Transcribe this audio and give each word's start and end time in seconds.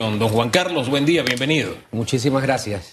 Don 0.00 0.20
Juan 0.28 0.50
Carlos, 0.50 0.88
buen 0.88 1.04
día, 1.04 1.24
bienvenido. 1.24 1.74
Muchísimas 1.90 2.44
gracias. 2.44 2.92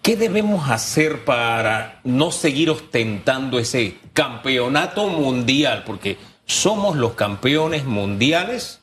¿Qué 0.00 0.16
debemos 0.16 0.70
hacer 0.70 1.26
para 1.26 2.00
no 2.04 2.32
seguir 2.32 2.70
ostentando 2.70 3.58
ese 3.58 3.98
campeonato 4.14 5.08
mundial? 5.08 5.82
Porque 5.84 6.16
somos 6.46 6.96
los 6.96 7.12
campeones 7.12 7.84
mundiales 7.84 8.80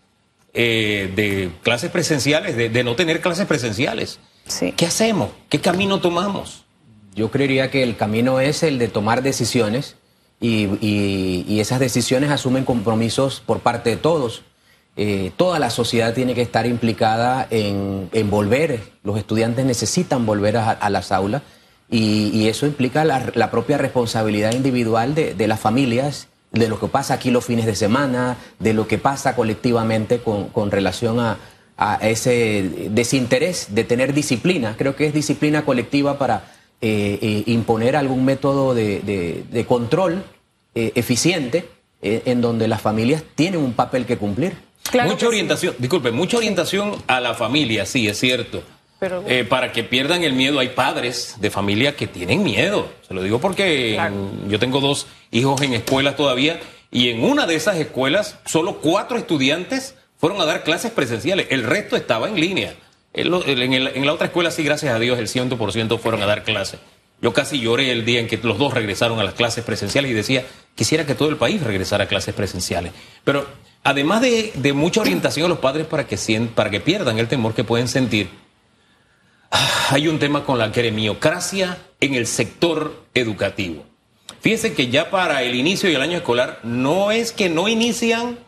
eh, 0.54 1.12
de 1.16 1.50
clases 1.64 1.90
presenciales, 1.90 2.56
de, 2.56 2.84
no 2.84 2.96
tener 2.96 3.20
clases 3.20 3.48
presenciales. 3.48 4.20
Sí. 4.46 4.72
¿Qué 4.74 4.86
hacemos? 4.86 5.32
¿Qué 5.50 5.60
camino 5.60 6.02
tomamos? 6.02 6.66
Yo 7.16 7.32
creería 7.32 7.72
que 7.72 7.82
el 7.82 7.98
camino 7.98 8.40
es 8.40 8.62
el 8.62 8.78
de 8.78 8.90
tomar 8.90 9.24
decisiones 9.24 9.96
y, 10.40 10.68
y 10.82 11.60
esas 11.60 11.80
decisiones 11.80 12.30
asumen 12.30 12.64
compromisos 12.64 13.42
por 13.44 13.62
parte 13.62 13.90
de 13.90 13.98
todos. 13.98 14.44
Eh, 15.02 15.32
toda 15.38 15.60
la 15.60 15.70
sociedad 15.70 16.14
tiene 16.14 16.36
que 16.36 16.42
estar 16.42 16.66
implicada 16.66 17.48
en, 17.52 18.10
volver, 18.30 18.82
los 19.02 19.18
estudiantes 19.18 19.66
necesitan 19.66 20.26
volver 20.26 20.58
a, 20.58 20.90
las 20.90 21.14
aulas 21.14 21.42
y, 21.90 22.50
eso 22.50 22.66
implica 22.66 23.06
la, 23.06 23.50
propia 23.50 23.78
responsabilidad 23.78 24.52
individual 24.52 25.16
de, 25.16 25.48
las 25.48 25.62
familias, 25.62 26.28
de 26.52 26.68
lo 26.68 26.82
que 26.82 26.88
pasa 26.88 27.14
aquí 27.14 27.32
los 27.32 27.46
fines 27.46 27.66
de 27.66 27.76
semana, 27.76 28.36
de 28.60 28.74
lo 28.74 28.90
que 28.90 28.98
pasa 28.98 29.38
colectivamente 29.38 30.20
con, 30.20 30.70
relación 30.70 31.22
a, 31.22 31.38
ese 32.02 32.90
desinterés 32.92 33.74
de 33.74 33.86
tener 33.86 34.14
disciplina. 34.14 34.76
Creo 34.78 34.98
que 34.98 35.06
es 35.06 35.14
disciplina 35.14 35.64
colectiva 35.64 36.18
para 36.18 36.52
eh, 36.82 37.20
eh, 37.22 37.44
imponer 37.46 37.96
algún 37.96 38.26
método 38.26 38.76
de, 38.76 39.66
control 39.66 40.26
eficiente 40.76 41.70
en 42.02 42.42
donde 42.42 42.68
las 42.68 42.82
familias 42.82 43.24
tienen 43.36 43.62
un 43.62 43.72
papel 43.72 44.06
que 44.06 44.18
cumplir 44.18 44.68
mucha 45.06 45.28
orientación, 45.28 45.76
disculpe, 45.78 46.12
mucha 46.12 46.38
orientación 46.38 46.96
a 47.08 47.20
la 47.20 47.34
familia, 47.34 47.86
sí, 47.86 48.08
es 48.08 48.20
cierto. 48.20 48.64
Pero, 49.00 49.24
eh, 49.28 49.46
para 49.46 49.72
que 49.72 49.84
pierdan 49.84 50.24
el 50.24 50.34
miedo, 50.34 50.60
hay 50.60 50.70
padres 50.70 51.36
de 51.40 51.50
familia 51.50 51.96
que 51.96 52.06
tienen 52.08 52.44
miedo. 52.44 52.92
Se 53.08 53.14
lo 53.14 53.24
digo 53.24 53.40
porque 53.40 53.98
yo 54.48 54.60
tengo 54.60 54.82
dos 54.82 55.08
hijos 55.32 55.62
en 55.62 55.74
escuelas 55.74 56.18
todavía 56.18 56.60
y 56.92 57.10
en 57.10 57.24
una 57.24 57.46
de 57.46 57.56
esas 57.56 57.78
escuelas 57.78 58.40
solo 58.46 58.80
cuatro 58.82 59.18
estudiantes 59.18 59.96
fueron 60.18 60.42
a 60.42 60.46
dar 60.46 60.64
clases 60.64 60.92
presenciales, 60.92 61.48
el 61.50 61.64
resto 61.64 61.96
estaba 61.96 62.28
en 62.28 62.36
línea. 62.36 62.76
En, 63.14 63.34
en 63.74 64.06
la 64.06 64.14
otra 64.14 64.28
escuela 64.28 64.52
sí, 64.52 64.64
gracias 64.64 64.94
a 64.94 65.00
Dios, 65.00 65.18
el 65.18 65.28
100% 65.28 65.98
fueron 65.98 66.22
a 66.22 66.26
dar 66.26 66.44
clases. 66.44 66.80
Yo 67.22 67.34
casi 67.34 67.60
lloré 67.60 67.92
el 67.92 68.06
día 68.06 68.20
en 68.20 68.28
que 68.28 68.38
los 68.38 68.58
dos 68.58 68.74
regresaron 68.74 69.20
a 69.20 69.24
las 69.24 69.34
clases 69.34 69.64
presenciales 69.64 70.12
y 70.12 70.14
decía, 70.14 70.46
quisiera 70.76 71.06
que 71.06 71.16
todo 71.16 71.30
el 71.30 71.38
país 71.38 71.62
regresara 71.62 72.06
a 72.06 72.08
clases 72.08 72.34
presenciales. 72.34 72.94
Pero 73.24 73.46
además 73.84 74.22
de, 74.22 74.74
mucha 74.74 75.02
orientación 75.02 75.46
a 75.46 75.50
los 75.50 75.60
padres 75.60 75.88
para 75.88 76.08
que, 76.08 76.18
para 76.54 76.70
que 76.70 76.80
pierdan 76.80 77.20
el 77.20 77.28
temor 77.28 77.54
que 77.54 77.64
pueden 77.64 77.88
sentir, 77.88 78.30
ah, 79.52 79.88
hay 79.92 80.08
un 80.08 80.20
tema 80.20 80.44
con 80.44 80.58
la 80.58 80.72
queremiocracia 80.72 81.78
en 82.00 82.14
el 82.14 82.28
sector 82.28 83.06
educativo. 83.14 83.86
Fíjense 84.42 84.74
que 84.74 84.88
ya 84.88 85.10
para 85.10 85.44
el 85.44 85.56
inicio 85.56 85.90
del 85.90 86.02
año 86.02 86.18
escolar 86.18 86.60
no 86.64 87.12
es 87.12 87.32
que 87.32 87.50
no 87.50 87.68
inician 87.68 88.40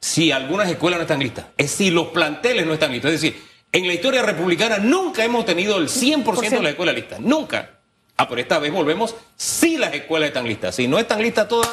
si 0.00 0.32
algunas 0.32 0.68
escuelas 0.68 0.98
no 0.98 1.02
están 1.02 1.20
listas, 1.20 1.46
es 1.56 1.70
si 1.70 1.90
los 1.90 2.08
planteles 2.08 2.66
no 2.66 2.74
están 2.74 2.92
listos. 2.92 3.12
Es 3.12 3.20
decir, 3.20 3.42
en 3.72 3.86
la 3.86 3.94
historia 3.94 4.22
republicana 4.22 4.78
nunca 4.78 5.24
hemos 5.24 5.44
tenido 5.44 5.78
el 5.78 5.88
100% 5.88 6.50
de 6.50 6.62
la 6.62 6.70
escuela 6.70 6.92
lista, 6.92 7.16
nunca. 7.18 7.80
Ah, 8.16 8.28
pero 8.28 8.40
esta 8.40 8.58
vez 8.58 8.72
volvemos 8.72 9.16
si 9.36 9.76
las 9.76 9.92
escuelas 9.92 10.28
están 10.28 10.46
listas. 10.46 10.76
Si 10.76 10.86
no 10.86 10.98
están 10.98 11.20
listas 11.20 11.48
todas, 11.48 11.68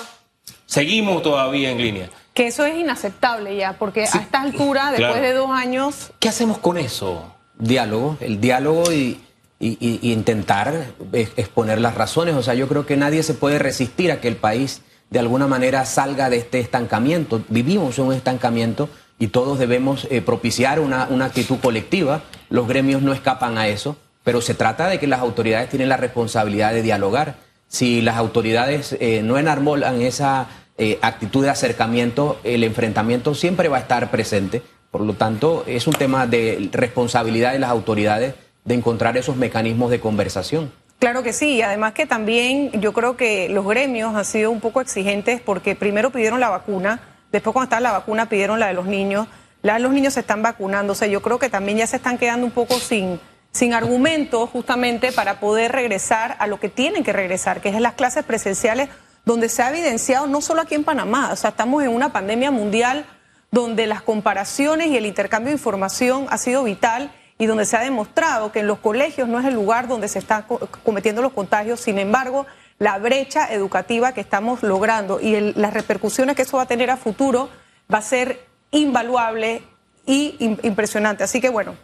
seguimos 0.72 1.22
todavía 1.22 1.70
en 1.70 1.78
línea. 1.78 2.10
Que 2.34 2.48
eso 2.48 2.66
es 2.66 2.78
inaceptable 2.78 3.58
ya, 3.58 3.74
porque 3.74 4.04
a 4.04 4.06
esta 4.06 4.42
altura, 4.42 4.92
después 4.92 5.22
de 5.22 5.34
dos 5.34 5.52
años... 5.52 6.12
¿Qué 6.20 6.30
hacemos 6.30 6.60
con 6.60 6.78
eso? 6.78 7.36
Diálogo, 7.60 8.18
el 8.22 8.40
diálogo 8.40 8.92
y, 8.92 9.20
intentar 9.60 10.88
exponer 11.14 11.80
las 11.82 11.94
razones. 11.94 12.36
O 12.36 12.42
sea, 12.42 12.56
yo 12.56 12.68
creo 12.68 12.86
que 12.86 12.98
nadie 12.98 13.22
se 13.22 13.36
puede 13.36 13.60
resistir 13.60 14.12
a 14.12 14.20
que 14.20 14.28
el 14.28 14.38
país 14.38 14.82
de 15.12 15.20
alguna 15.20 15.46
manera 15.46 15.86
salga 15.86 16.30
de 16.30 16.38
este 16.38 16.60
estancamiento. 16.60 17.44
Vivimos 17.50 18.00
un 18.00 18.14
estancamiento 18.14 18.90
y 19.20 19.28
todos 19.28 19.60
debemos 19.60 20.08
eh, 20.10 20.22
propiciar 20.22 20.80
una, 20.80 21.04
actitud 21.24 21.60
colectiva. 21.60 22.24
Los 22.50 22.68
gremios 22.68 23.04
no 23.04 23.14
escapan 23.14 23.58
a 23.60 23.68
eso, 23.68 23.98
pero 24.24 24.42
se 24.42 24.56
trata 24.56 24.88
de 24.88 25.00
que 25.00 25.06
las 25.06 25.20
autoridades 25.20 25.70
tienen 25.70 25.90
la 25.90 25.98
responsabilidad 25.98 26.74
de 26.74 26.82
dialogar. 26.82 27.36
Si 27.68 28.02
las 28.02 28.16
autoridades 28.16 28.98
eh, 29.00 29.22
no 29.24 29.38
enarbolan 29.38 30.02
esa 30.02 30.48
eh, 30.84 30.98
actitud 31.04 31.44
de 31.44 31.52
acercamiento, 31.52 32.40
el 32.44 32.64
enfrentamiento 32.64 33.36
siempre 33.36 33.70
va 33.70 33.78
a 33.78 33.82
estar 33.82 34.10
presente. 34.10 34.64
Por 34.90 35.02
lo 35.02 35.14
tanto, 35.14 35.64
es 35.68 35.86
un 35.86 35.94
tema 35.94 36.26
de 36.26 36.70
responsabilidad 36.72 37.54
de 37.54 37.60
las 37.60 37.70
autoridades 37.70 38.34
de 38.66 38.74
encontrar 38.74 39.16
esos 39.16 39.36
mecanismos 39.36 39.92
de 39.92 40.00
conversación. 40.00 40.72
Claro 40.98 41.22
que 41.22 41.34
sí, 41.34 41.58
y 41.58 41.62
además 41.62 41.94
que 41.94 42.08
también 42.08 42.72
yo 42.82 42.94
creo 42.94 43.16
que 43.16 43.48
los 43.48 43.64
gremios 43.64 44.16
han 44.16 44.26
sido 44.26 44.50
un 44.50 44.60
poco 44.60 44.82
exigentes 44.82 45.40
porque 45.40 45.76
primero 45.76 46.10
pidieron 46.10 46.40
la 46.40 46.50
vacuna, 46.50 47.00
después 47.32 47.54
cuando 47.54 47.66
estaba 47.66 47.82
la 47.82 47.92
vacuna 47.92 48.28
pidieron 48.28 48.60
la 48.60 48.66
de 48.66 48.74
los 48.74 48.88
niños, 48.88 49.28
la 49.62 49.76
de 49.76 49.82
los 49.82 49.94
niños 49.94 50.16
se 50.16 50.22
están 50.22 50.42
vacunando, 50.42 50.96
yo 50.96 51.22
creo 51.22 51.38
que 51.38 51.50
también 51.50 51.78
ya 51.78 51.86
se 51.86 51.98
están 51.98 52.18
quedando 52.18 52.48
un 52.48 52.54
poco 52.54 52.80
sin, 52.80 53.20
sin 53.52 53.76
argumentos 53.76 54.50
justamente 54.50 55.12
para 55.12 55.40
poder 55.40 55.74
regresar 55.74 56.38
a 56.40 56.48
lo 56.48 56.60
que 56.60 56.70
tienen 56.70 57.04
que 57.04 57.14
regresar, 57.14 57.62
que 57.62 57.70
es 57.70 57.80
las 57.80 57.94
clases 57.94 58.26
presenciales 58.26 58.90
donde 59.26 59.50
se 59.50 59.62
ha 59.62 59.70
evidenciado, 59.70 60.28
no 60.28 60.42
solo 60.42 60.62
aquí 60.62 60.76
en 60.76 60.84
Panamá, 60.84 61.32
o 61.32 61.36
sea, 61.36 61.52
estamos 61.52 61.84
en 61.84 61.90
una 61.90 62.12
pandemia 62.12 62.52
mundial 62.52 63.06
donde 63.52 63.86
las 63.86 64.02
comparaciones 64.02 64.88
y 64.88 64.98
el 64.98 65.06
intercambio 65.06 65.50
de 65.50 65.58
información 65.58 66.26
ha 66.30 66.38
sido 66.38 66.64
vital 66.64 67.12
y 67.38 67.46
donde 67.46 67.66
se 67.66 67.76
ha 67.76 67.82
demostrado 67.82 68.52
que 68.52 68.60
en 68.60 68.68
los 68.68 68.80
colegios 68.80 69.28
no 69.28 69.40
es 69.40 69.46
el 69.46 69.54
lugar 69.54 69.88
donde 69.88 70.08
se 70.08 70.20
están 70.20 70.46
cometiendo 70.84 71.22
los 71.22 71.34
contagios, 71.34 71.82
sin 71.82 72.00
embargo, 72.00 72.46
la 72.80 72.98
brecha 72.98 73.52
educativa 73.52 74.14
que 74.14 74.22
estamos 74.22 74.64
logrando 74.64 75.20
y 75.20 75.54
las 75.56 75.74
repercusiones 75.74 76.36
que 76.36 76.44
eso 76.44 76.58
va 76.58 76.64
a 76.64 76.68
tener 76.68 76.90
a 76.90 76.98
futuro 76.98 77.50
va 77.94 78.00
a 78.00 78.04
ser 78.04 78.46
invaluable 78.72 79.64
y 80.06 80.36
impresionante. 80.64 81.24
Así 81.24 81.42
que 81.42 81.50
bueno, 81.50 81.76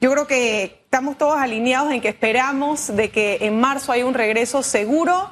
yo 0.00 0.12
creo 0.12 0.26
que 0.26 0.82
estamos 0.84 1.16
todos 1.18 1.38
alineados 1.38 1.92
en 1.92 2.00
que 2.00 2.08
esperamos 2.08 2.94
de 2.94 3.10
que 3.10 3.38
en 3.40 3.58
marzo 3.58 3.90
haya 3.90 4.06
un 4.06 4.14
regreso 4.14 4.62
seguro 4.62 5.30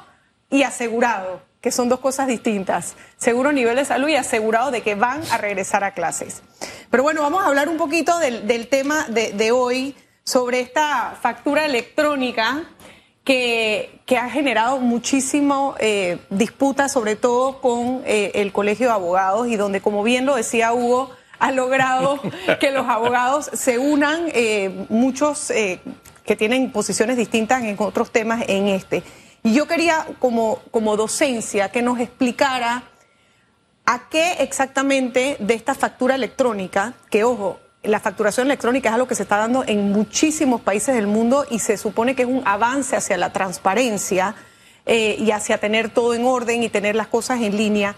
y 0.49 0.63
asegurado 0.63 1.52
que 1.63 1.71
son 1.71 1.87
dos 1.87 2.01
cosas 2.01 2.27
distintas. 2.27 2.95
Seguro 3.17 3.53
nivel 3.53 3.77
de 3.77 3.85
salud 3.85 4.09
y 4.09 4.17
asegurado 4.17 4.69
de 4.69 4.81
que 4.81 4.95
van 4.95 5.21
a 5.31 5.37
regresar 5.37 5.85
a 5.85 5.93
clases. 5.93 6.43
Pero 6.91 7.03
bueno, 7.03 7.21
vamos 7.21 7.41
a 7.41 7.47
hablar 7.47 7.69
un 7.69 7.77
poquito 7.77 8.19
del, 8.19 8.67
tema 8.67 9.07
de, 9.07 9.51
hoy 9.53 9.95
sobre 10.25 10.59
esta 10.59 11.17
factura 11.21 11.65
electrónica 11.65 12.65
que, 13.23 14.01
ha 14.19 14.29
generado 14.29 14.79
muchísimo 14.79 15.75
eh, 15.79 16.17
disputa, 16.29 16.89
sobre 16.89 17.15
todo 17.15 17.61
con 17.61 18.03
eh, 18.05 18.31
el 18.35 18.51
Colegio 18.51 18.87
de 18.87 18.93
Abogados, 18.93 19.47
y 19.47 19.55
donde, 19.55 19.79
como 19.79 20.03
bien 20.03 20.25
lo 20.25 20.35
decía 20.35 20.73
Hugo, 20.73 21.11
ha 21.39 21.51
logrado 21.53 22.19
que 22.59 22.71
los 22.71 22.87
abogados 22.89 23.49
se 23.53 23.79
unan, 23.79 24.25
eh, 24.33 24.85
muchos 24.89 25.49
eh, 25.49 25.79
que 26.25 26.35
tienen 26.35 26.73
posiciones 26.73 27.15
distintas 27.15 27.63
en 27.63 27.77
otros 27.79 28.11
temas 28.11 28.43
en 28.49 28.67
este. 28.67 29.01
Y 29.43 29.53
yo 29.53 29.67
quería, 29.67 30.07
como, 30.19 30.59
como 30.71 30.95
docencia, 30.95 31.69
que 31.69 31.81
nos 31.81 31.99
explicara 31.99 32.83
a 33.85 34.07
qué 34.09 34.37
exactamente 34.39 35.35
de 35.39 35.53
esta 35.53 35.75
factura 35.75 36.15
electrónica, 36.15 36.93
que 37.09 37.25
ojo, 37.25 37.59
la 37.83 37.99
facturación 37.99 38.47
electrónica 38.47 38.87
es 38.87 38.95
algo 38.95 39.07
que 39.07 39.15
se 39.15 39.23
está 39.23 39.37
dando 39.37 39.65
en 39.67 39.91
muchísimos 39.91 40.61
países 40.61 40.95
del 40.95 41.07
mundo 41.07 41.45
y 41.49 41.59
se 41.59 41.75
supone 41.75 42.15
que 42.15 42.21
es 42.21 42.29
un 42.29 42.41
avance 42.45 42.95
hacia 42.95 43.17
la 43.17 43.33
transparencia 43.33 44.35
eh, 44.85 45.17
y 45.19 45.31
hacia 45.31 45.57
tener 45.57 45.89
todo 45.89 46.13
en 46.13 46.25
orden 46.25 46.63
y 46.63 46.69
tener 46.69 46.95
las 46.95 47.07
cosas 47.07 47.41
en 47.41 47.57
línea. 47.57 47.95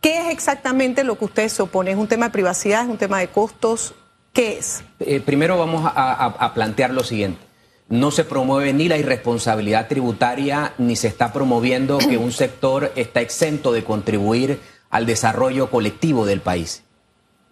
¿Qué 0.00 0.20
es 0.20 0.28
exactamente 0.30 1.04
lo 1.04 1.18
que 1.18 1.26
usted 1.26 1.48
se 1.48 1.60
opone? 1.60 1.90
¿Es 1.90 1.98
un 1.98 2.08
tema 2.08 2.26
de 2.26 2.32
privacidad? 2.32 2.84
¿Es 2.84 2.88
un 2.88 2.96
tema 2.96 3.18
de 3.18 3.28
costos? 3.28 3.94
¿Qué 4.32 4.58
es? 4.58 4.82
Eh, 5.00 5.20
primero 5.20 5.58
vamos 5.58 5.90
a 5.94 6.52
plantear 6.54 6.90
lo 6.90 7.04
siguiente 7.04 7.45
no 7.88 8.10
se 8.10 8.24
promueve 8.24 8.72
ni 8.72 8.88
la 8.88 8.98
irresponsabilidad 8.98 9.88
tributaria, 9.88 10.74
ni 10.78 10.96
se 10.96 11.08
está 11.08 11.32
promoviendo 11.32 11.98
que 11.98 12.18
un 12.18 12.32
sector 12.32 12.92
está 12.96 13.20
exento 13.20 13.72
de 13.72 13.84
contribuir 13.84 14.60
al 14.90 15.06
desarrollo 15.06 15.70
colectivo 15.70 16.26
del 16.26 16.40
país. 16.40 16.82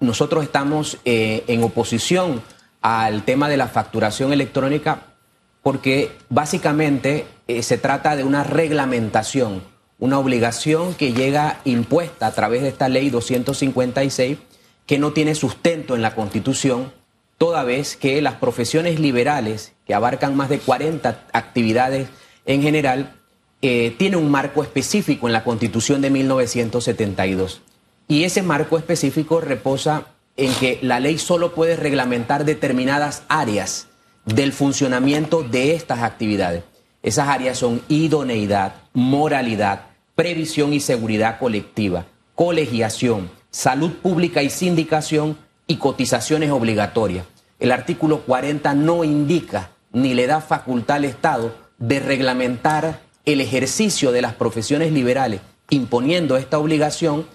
Nosotros 0.01 0.45
estamos 0.45 0.99
eh, 1.05 1.45
en 1.47 1.63
oposición 1.63 2.43
al 2.81 3.25
tema 3.25 3.49
de 3.49 3.57
la 3.57 3.69
facturación 3.69 4.33
electrónica 4.33 5.15
porque 5.63 6.13
básicamente 6.29 7.27
eh, 7.49 7.63
se 7.63 7.79
trata 7.79 8.17
de 8.17 8.25
una 8.25 8.45
reglamentación, 8.45 9.63
una 9.99 10.19
obligación 10.19 10.95
que 10.95 11.13
llega 11.13 11.61
impuesta 11.65 12.27
a 12.27 12.33
través 12.33 12.63
de 12.63 12.69
esta 12.69 12.89
ley 12.89 13.09
256 13.09 14.39
que 14.85 14.99
no 14.99 15.13
tiene 15.13 15.35
sustento 15.35 15.95
en 15.95 16.03
la 16.03 16.15
Constitución 16.15 16.93
toda 17.39 17.65
vez 17.65 17.97
que 17.97 18.21
las 18.23 18.35
profesiones 18.35 19.01
liberales, 19.01 19.73
que 19.87 19.95
abarcan 19.95 20.37
más 20.37 20.49
de 20.49 20.59
40 20.59 21.27
actividades 21.33 22.09
en 22.47 22.63
general, 22.63 23.17
eh, 23.63 23.95
tienen 23.99 24.21
un 24.21 24.31
marco 24.31 24.63
específico 24.63 25.27
en 25.27 25.33
la 25.33 25.45
Constitución 25.45 26.01
de 26.03 26.11
1972. 26.11 27.63
Y 28.09 28.25
ese 28.25 28.43
marco 28.43 28.77
específico 28.77 29.41
reposa 29.41 30.07
en 30.37 30.53
que 30.55 30.79
la 30.83 31.01
ley 31.01 31.19
solo 31.19 31.55
puede 31.55 31.77
reglamentar 31.77 32.45
determinadas 32.45 33.23
áreas 33.29 33.89
del 34.27 34.53
funcionamiento 34.53 35.43
de 35.43 35.75
estas 35.75 36.03
actividades. 36.03 36.65
Esas 37.03 37.29
áreas 37.29 37.59
son 37.59 37.83
idoneidad, 37.89 38.77
moralidad, 38.93 39.87
previsión 40.15 40.73
y 40.73 40.81
seguridad 40.81 41.39
colectiva, 41.39 42.07
colegiación, 42.35 43.31
salud 43.51 43.93
pública 43.93 44.43
y 44.43 44.51
sindicación 44.51 45.39
y 45.67 45.77
cotizaciones 45.77 46.51
obligatorias. 46.51 47.27
El 47.59 47.73
artículo 47.73 48.21
40 48.21 48.75
no 48.75 49.05
indica 49.05 49.71
ni 49.93 50.15
le 50.15 50.27
da 50.27 50.41
facultad 50.41 50.97
al 50.97 51.05
Estado 51.05 51.55
de 51.79 52.01
reglamentar 52.01 53.03
el 53.25 53.41
ejercicio 53.41 54.13
de 54.13 54.23
las 54.23 54.35
profesiones 54.35 54.93
liberales 54.93 55.41
imponiendo 55.71 56.37
esta 56.37 56.59
obligación 56.59 57.27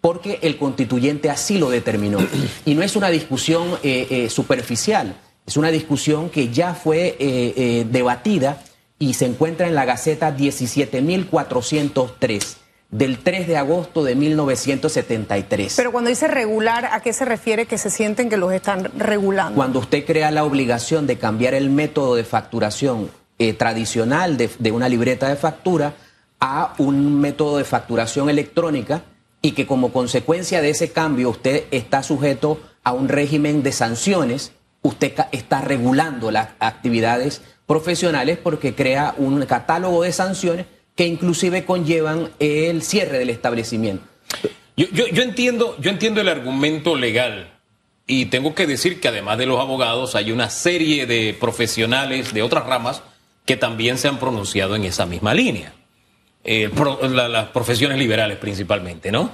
porque 0.00 0.38
el 0.42 0.58
constituyente 0.58 1.30
así 1.30 1.58
lo 1.58 1.70
determinó. 1.70 2.18
Y 2.64 2.74
no 2.74 2.82
es 2.82 2.96
una 2.96 3.10
discusión 3.10 3.78
eh, 3.82 4.06
eh, 4.10 4.28
superficial, 4.30 5.14
es 5.46 5.56
una 5.56 5.70
discusión 5.70 6.30
que 6.30 6.48
ya 6.50 6.74
fue 6.74 7.16
eh, 7.18 7.86
debatida 7.90 8.62
y 8.98 9.14
se 9.14 9.26
encuentra 9.26 9.66
en 9.66 9.74
la 9.74 9.84
Gaceta 9.84 10.36
17.403 10.36 12.56
del 12.90 13.18
3 13.18 13.46
de 13.46 13.56
agosto 13.56 14.02
de 14.02 14.14
1973. 14.14 15.74
Pero 15.76 15.92
cuando 15.92 16.10
dice 16.10 16.28
regular, 16.28 16.86
¿a 16.86 17.00
qué 17.00 17.12
se 17.12 17.24
refiere 17.24 17.66
que 17.66 17.78
se 17.78 17.90
sienten 17.90 18.30
que 18.30 18.36
los 18.36 18.52
están 18.52 18.90
regulando? 18.96 19.54
Cuando 19.56 19.78
usted 19.78 20.06
crea 20.06 20.30
la 20.30 20.44
obligación 20.44 21.06
de 21.06 21.18
cambiar 21.18 21.54
el 21.54 21.70
método 21.70 22.14
de 22.14 22.24
facturación 22.24 23.10
tradicional 23.56 24.36
de, 24.36 24.50
de 24.58 24.72
una 24.72 24.88
libreta 24.88 25.28
de 25.28 25.36
factura 25.36 25.94
a 26.40 26.74
un 26.78 27.20
método 27.20 27.58
de 27.58 27.64
facturación 27.64 28.28
electrónica, 28.30 29.02
y 29.42 29.52
que 29.52 29.66
como 29.66 29.92
consecuencia 29.92 30.62
de 30.62 30.70
ese 30.70 30.90
cambio 30.90 31.30
usted 31.30 31.64
está 31.70 32.02
sujeto 32.02 32.60
a 32.82 32.92
un 32.92 33.08
régimen 33.08 33.62
de 33.62 33.72
sanciones, 33.72 34.52
usted 34.82 35.14
está 35.32 35.60
regulando 35.60 36.30
las 36.30 36.50
actividades 36.58 37.42
profesionales 37.66 38.38
porque 38.42 38.74
crea 38.74 39.14
un 39.16 39.44
catálogo 39.46 40.02
de 40.02 40.12
sanciones 40.12 40.66
que 40.98 41.06
inclusive 41.06 41.64
conllevan 41.64 42.32
el 42.40 42.82
cierre 42.82 43.20
del 43.20 43.30
establecimiento. 43.30 44.04
Yo, 44.76 45.22
entiendo, 45.22 45.76
yo 45.78 45.90
entiendo 45.90 46.20
el 46.20 46.28
argumento 46.28 46.96
legal 46.96 47.52
y 48.08 48.26
tengo 48.26 48.52
que 48.56 48.66
decir 48.66 49.00
que 49.00 49.06
además 49.06 49.38
de 49.38 49.46
los 49.46 49.60
abogados 49.60 50.16
hay 50.16 50.32
una 50.32 50.50
serie 50.50 51.06
de 51.06 51.36
profesionales 51.38 52.34
de 52.34 52.42
otras 52.42 52.66
ramas 52.66 53.02
que 53.44 53.56
también 53.56 53.96
se 53.96 54.08
han 54.08 54.18
pronunciado 54.18 54.74
en 54.74 54.84
esa 54.86 55.06
misma 55.06 55.34
línea. 55.34 55.72
Eh, 56.42 56.68
las 57.08 57.46
profesiones 57.50 57.96
liberales 57.96 58.38
principalmente, 58.38 59.12
¿no? 59.12 59.30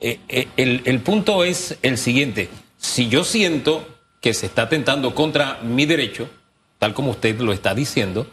Eh, 0.00 0.18
eh, 0.28 0.48
el, 0.56 1.00
punto 1.00 1.44
es 1.44 1.78
el 1.82 1.96
siguiente, 1.96 2.48
si 2.76 3.08
yo 3.08 3.22
siento 3.22 3.86
que 4.20 4.34
se 4.34 4.46
está 4.46 4.62
atentando 4.62 5.14
contra 5.14 5.60
mi 5.62 5.86
derecho, 5.86 6.28
tal 6.80 6.92
como 6.92 7.12
usted 7.12 7.38
lo 7.38 7.52
está 7.52 7.72
diciendo, 7.72 8.26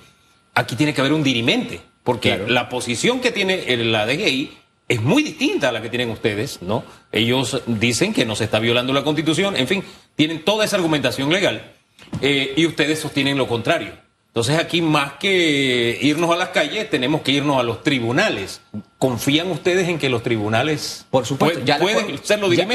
aquí 0.56 0.76
tiene 0.76 0.96
que 0.96 1.02
haber 1.02 1.14
un 1.14 1.22
dirimente, 1.22 1.91
porque 2.04 2.46
la 2.48 2.70
posición 2.70 3.20
que 3.20 3.32
tiene 3.32 3.76
la 3.78 4.06
DGI 4.06 4.58
es 4.88 5.02
muy 5.02 5.24
distinta 5.24 5.70
a 5.70 5.72
la 5.72 5.82
que 5.82 5.90
tienen 5.90 6.10
ustedes, 6.10 6.62
¿no? 6.62 6.84
Ellos 7.12 7.62
dicen 7.66 8.14
que 8.14 8.26
no 8.26 8.36
se 8.36 8.44
está 8.44 8.60
violando 8.60 8.92
la 8.94 9.04
Constitución, 9.04 9.56
en 9.56 9.68
fin, 9.68 9.84
tienen 10.16 10.44
toda 10.44 10.66
esa 10.66 10.76
argumentación 10.76 11.32
legal 11.32 11.74
y 12.22 12.66
ustedes 12.66 13.00
sostienen 13.00 13.38
lo 13.38 13.48
contrario. 13.48 13.94
Entonces 14.32 14.58
aquí 14.58 14.82
más 14.82 15.14
que 15.20 16.00
irnos 16.02 16.32
a 16.32 16.38
las 16.38 16.50
calles, 16.50 16.90
tenemos 16.90 17.22
que 17.22 17.34
irnos 17.34 17.60
a 17.60 17.64
los 17.64 17.84
tribunales. 17.84 18.62
¿Confían 18.98 19.52
ustedes 19.52 19.90
en 19.90 20.00
que 20.00 20.08
los 20.08 20.24
tribunales 20.24 21.06
Por 21.12 21.26
supuesto, 21.26 21.60
ya 21.66 21.78
pueden 21.80 22.18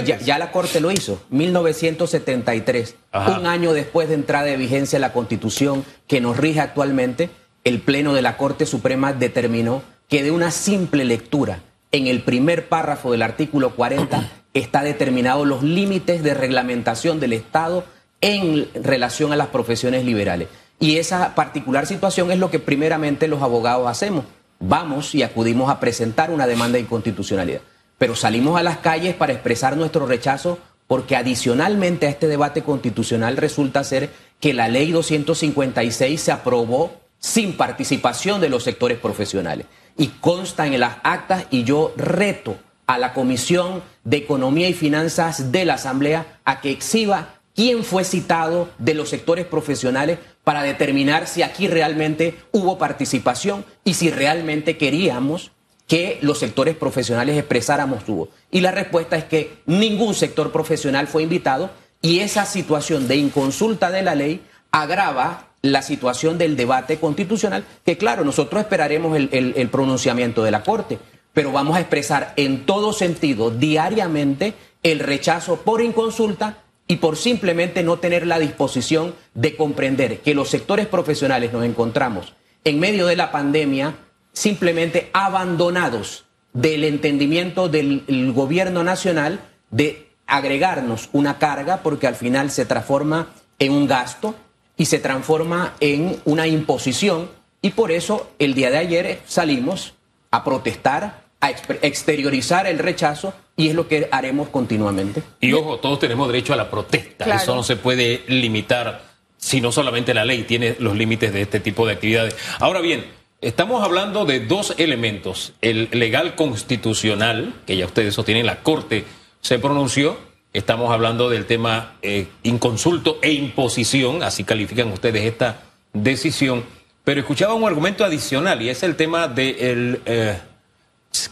ya, 0.04 0.18
ya, 0.18 0.38
la 0.38 0.52
Corte 0.52 0.82
lo 0.82 0.90
hizo, 0.90 1.22
1973, 1.30 2.96
un 3.38 3.46
año 3.46 3.72
después 3.72 4.10
de 4.10 4.16
entrada 4.16 4.44
de 4.44 4.58
vigencia 4.58 4.98
la 4.98 5.14
Constitución 5.14 5.82
que 6.06 6.20
nos 6.20 6.36
rige 6.36 6.60
actualmente, 6.60 7.30
el 7.66 7.80
Pleno 7.80 8.14
de 8.14 8.22
la 8.22 8.36
Corte 8.36 8.64
Suprema 8.64 9.12
determinó 9.12 9.82
que 10.08 10.22
de 10.22 10.30
una 10.30 10.52
simple 10.52 11.04
lectura 11.04 11.62
en 11.90 12.06
el 12.06 12.22
primer 12.22 12.68
párrafo 12.68 13.10
del 13.10 13.22
artículo 13.22 13.74
40 13.74 14.30
está 14.54 14.82
determinados 14.82 15.48
los 15.48 15.64
límites 15.64 16.22
de 16.22 16.32
reglamentación 16.32 17.18
del 17.18 17.32
Estado 17.32 17.84
en 18.20 18.68
relación 18.72 19.32
a 19.32 19.36
las 19.36 19.48
profesiones 19.48 20.04
liberales. 20.04 20.46
Y 20.78 20.98
esa 20.98 21.34
particular 21.34 21.86
situación 21.86 22.30
es 22.30 22.38
lo 22.38 22.52
que 22.52 22.60
primeramente 22.60 23.26
los 23.26 23.42
abogados 23.42 23.88
hacemos. 23.88 24.26
Vamos 24.60 25.12
y 25.16 25.24
acudimos 25.24 25.68
a 25.68 25.80
presentar 25.80 26.30
una 26.30 26.46
demanda 26.46 26.76
de 26.76 26.82
inconstitucionalidad. 26.82 27.62
Pero 27.98 28.14
salimos 28.14 28.56
a 28.60 28.62
las 28.62 28.78
calles 28.78 29.16
para 29.16 29.32
expresar 29.32 29.76
nuestro 29.76 30.06
rechazo 30.06 30.60
porque 30.86 31.16
adicionalmente 31.16 32.06
a 32.06 32.10
este 32.10 32.28
debate 32.28 32.62
constitucional 32.62 33.36
resulta 33.36 33.82
ser 33.82 34.10
que 34.38 34.54
la 34.54 34.68
ley 34.68 34.92
256 34.92 36.20
se 36.20 36.30
aprobó 36.30 37.05
sin 37.26 37.56
participación 37.56 38.40
de 38.40 38.48
los 38.48 38.62
sectores 38.62 38.98
profesionales. 38.98 39.66
Y 39.98 40.08
consta 40.20 40.64
en 40.68 40.78
las 40.78 40.98
actas 41.02 41.46
y 41.50 41.64
yo 41.64 41.92
reto 41.96 42.56
a 42.86 42.98
la 42.98 43.12
Comisión 43.14 43.82
de 44.04 44.18
Economía 44.18 44.68
y 44.68 44.74
Finanzas 44.74 45.50
de 45.50 45.64
la 45.64 45.74
Asamblea 45.74 46.38
a 46.44 46.60
que 46.60 46.70
exhiba 46.70 47.40
quién 47.56 47.82
fue 47.82 48.04
citado 48.04 48.68
de 48.78 48.94
los 48.94 49.08
sectores 49.08 49.44
profesionales 49.44 50.20
para 50.44 50.62
determinar 50.62 51.26
si 51.26 51.42
aquí 51.42 51.66
realmente 51.66 52.38
hubo 52.52 52.78
participación 52.78 53.64
y 53.82 53.94
si 53.94 54.08
realmente 54.12 54.76
queríamos 54.76 55.50
que 55.88 56.20
los 56.22 56.38
sectores 56.38 56.76
profesionales 56.76 57.36
expresáramos 57.36 58.04
su 58.04 58.14
voz. 58.14 58.28
Y 58.52 58.60
la 58.60 58.70
respuesta 58.70 59.16
es 59.16 59.24
que 59.24 59.58
ningún 59.66 60.14
sector 60.14 60.52
profesional 60.52 61.08
fue 61.08 61.24
invitado 61.24 61.70
y 62.00 62.20
esa 62.20 62.46
situación 62.46 63.08
de 63.08 63.16
inconsulta 63.16 63.90
de 63.90 64.02
la 64.02 64.14
ley 64.14 64.42
agrava 64.70 65.55
la 65.72 65.82
situación 65.82 66.38
del 66.38 66.56
debate 66.56 66.98
constitucional, 66.98 67.64
que 67.84 67.96
claro, 67.96 68.24
nosotros 68.24 68.60
esperaremos 68.60 69.16
el, 69.16 69.68
pronunciamiento 69.70 70.42
de 70.42 70.50
la 70.50 70.62
Corte, 70.62 70.98
pero 71.32 71.52
vamos 71.52 71.76
a 71.76 71.80
expresar 71.80 72.32
en 72.36 72.66
todo 72.66 72.92
sentido, 72.92 73.50
diariamente, 73.50 74.54
el 74.82 75.00
rechazo 75.00 75.56
por 75.56 75.82
inconsulta 75.82 76.58
y 76.88 76.96
por 76.96 77.16
simplemente 77.16 77.82
no 77.82 77.98
tener 77.98 78.26
la 78.26 78.38
disposición 78.38 79.14
de 79.34 79.56
comprender 79.56 80.20
que 80.20 80.34
los 80.34 80.48
sectores 80.48 80.86
profesionales 80.86 81.52
nos 81.52 81.64
encontramos 81.64 82.34
en 82.64 82.78
medio 82.78 83.06
de 83.06 83.16
la 83.16 83.32
pandemia 83.32 83.96
simplemente 84.32 85.10
abandonados 85.12 86.24
del 86.52 86.84
entendimiento 86.84 87.68
del 87.68 88.32
gobierno 88.32 88.84
nacional 88.84 89.40
de 89.70 90.08
agregarnos 90.26 91.08
una 91.12 91.38
carga 91.38 91.78
porque 91.82 92.06
al 92.06 92.14
final 92.14 92.50
se 92.50 92.66
transforma 92.66 93.28
en 93.58 93.72
un 93.72 93.86
gasto 93.86 94.34
y 94.76 94.86
se 94.86 94.98
transforma 94.98 95.74
en 95.80 96.20
una 96.24 96.46
imposición 96.46 97.30
y 97.62 97.70
por 97.70 97.90
eso 97.90 98.30
el 98.38 98.54
día 98.54 98.70
de 98.70 98.78
ayer 98.78 99.20
salimos 99.26 99.94
a 100.30 100.44
protestar, 100.44 101.24
a 101.40 101.50
exteriorizar 101.50 102.66
el 102.66 102.78
rechazo 102.78 103.34
y 103.56 103.68
es 103.68 103.74
lo 103.74 103.88
que 103.88 104.08
haremos 104.12 104.48
continuamente. 104.48 105.22
Y 105.40 105.52
ojo, 105.52 105.78
todos 105.78 105.98
tenemos 105.98 106.28
derecho 106.28 106.52
a 106.52 106.56
la 106.56 106.70
protesta. 106.70 107.24
Eso 107.34 107.54
no 107.54 107.62
se 107.62 107.76
puede 107.76 108.22
limitar 108.28 109.02
si 109.38 109.60
no 109.60 109.72
solamente 109.72 110.14
la 110.14 110.24
ley 110.24 110.42
tiene 110.42 110.76
los 110.78 110.96
límites 110.96 111.32
de 111.32 111.42
este 111.42 111.60
tipo 111.60 111.86
de 111.86 111.94
actividades. 111.94 112.36
Ahora 112.58 112.80
bien, 112.80 113.06
estamos 113.40 113.82
hablando 113.82 114.24
de 114.24 114.40
dos 114.40 114.74
elementos. 114.78 115.52
El 115.60 115.88
legal 115.92 116.34
constitucional, 116.34 117.54
que 117.66 117.76
ya 117.76 117.86
ustedes 117.86 118.14
sostienen, 118.14 118.46
la 118.46 118.62
Corte 118.62 119.04
se 119.40 119.58
pronunció. 119.58 120.18
Estamos 120.56 120.90
hablando 120.90 121.28
del 121.28 121.44
tema 121.44 121.96
eh, 122.00 122.28
inconsulto 122.42 123.18
e 123.20 123.30
imposición, 123.30 124.22
así 124.22 124.42
califican 124.42 124.90
ustedes 124.90 125.24
esta 125.24 125.60
decisión. 125.92 126.64
Pero 127.04 127.20
escuchaba 127.20 127.52
un 127.52 127.64
argumento 127.64 128.06
adicional 128.06 128.62
y 128.62 128.70
es 128.70 128.82
el 128.82 128.96
tema 128.96 129.28
del... 129.28 130.00
Eh, 130.06 130.38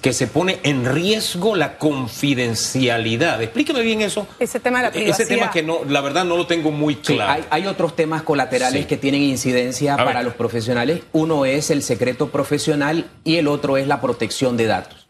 que 0.01 0.13
se 0.15 0.27
pone 0.27 0.61
en 0.63 0.87
riesgo 0.87 1.57
la 1.57 1.77
confidencialidad. 1.77 3.43
Explíqueme 3.43 3.83
bien 3.83 4.01
eso. 4.01 4.27
Ese 4.39 4.61
tema 4.61 4.79
de 4.79 4.85
la 4.85 4.91
privacidad. 4.93 5.21
Ese 5.21 5.35
tema 5.35 5.51
que 5.51 5.63
no, 5.63 5.81
la 5.87 6.01
verdad 6.01 6.25
no 6.25 6.39
lo 6.39 6.47
tengo 6.47 6.71
muy 6.71 6.97
claro. 6.97 7.45
hay, 7.51 7.67
otros 7.67 7.95
temas 7.95 8.23
colaterales 8.23 8.87
que 8.87 8.97
tienen 8.97 9.23
incidencia 9.23 9.97
para 9.97 10.23
los 10.23 10.35
profesionales. 10.35 11.01
Uno 11.13 11.45
es 11.45 11.71
el 11.71 11.83
secreto 11.83 12.31
profesional 12.31 13.11
y 13.25 13.37
el 13.37 13.47
otro 13.47 13.77
es 13.77 13.87
la 13.87 14.01
protección 14.01 14.57
de 14.57 14.67
datos. 14.67 15.04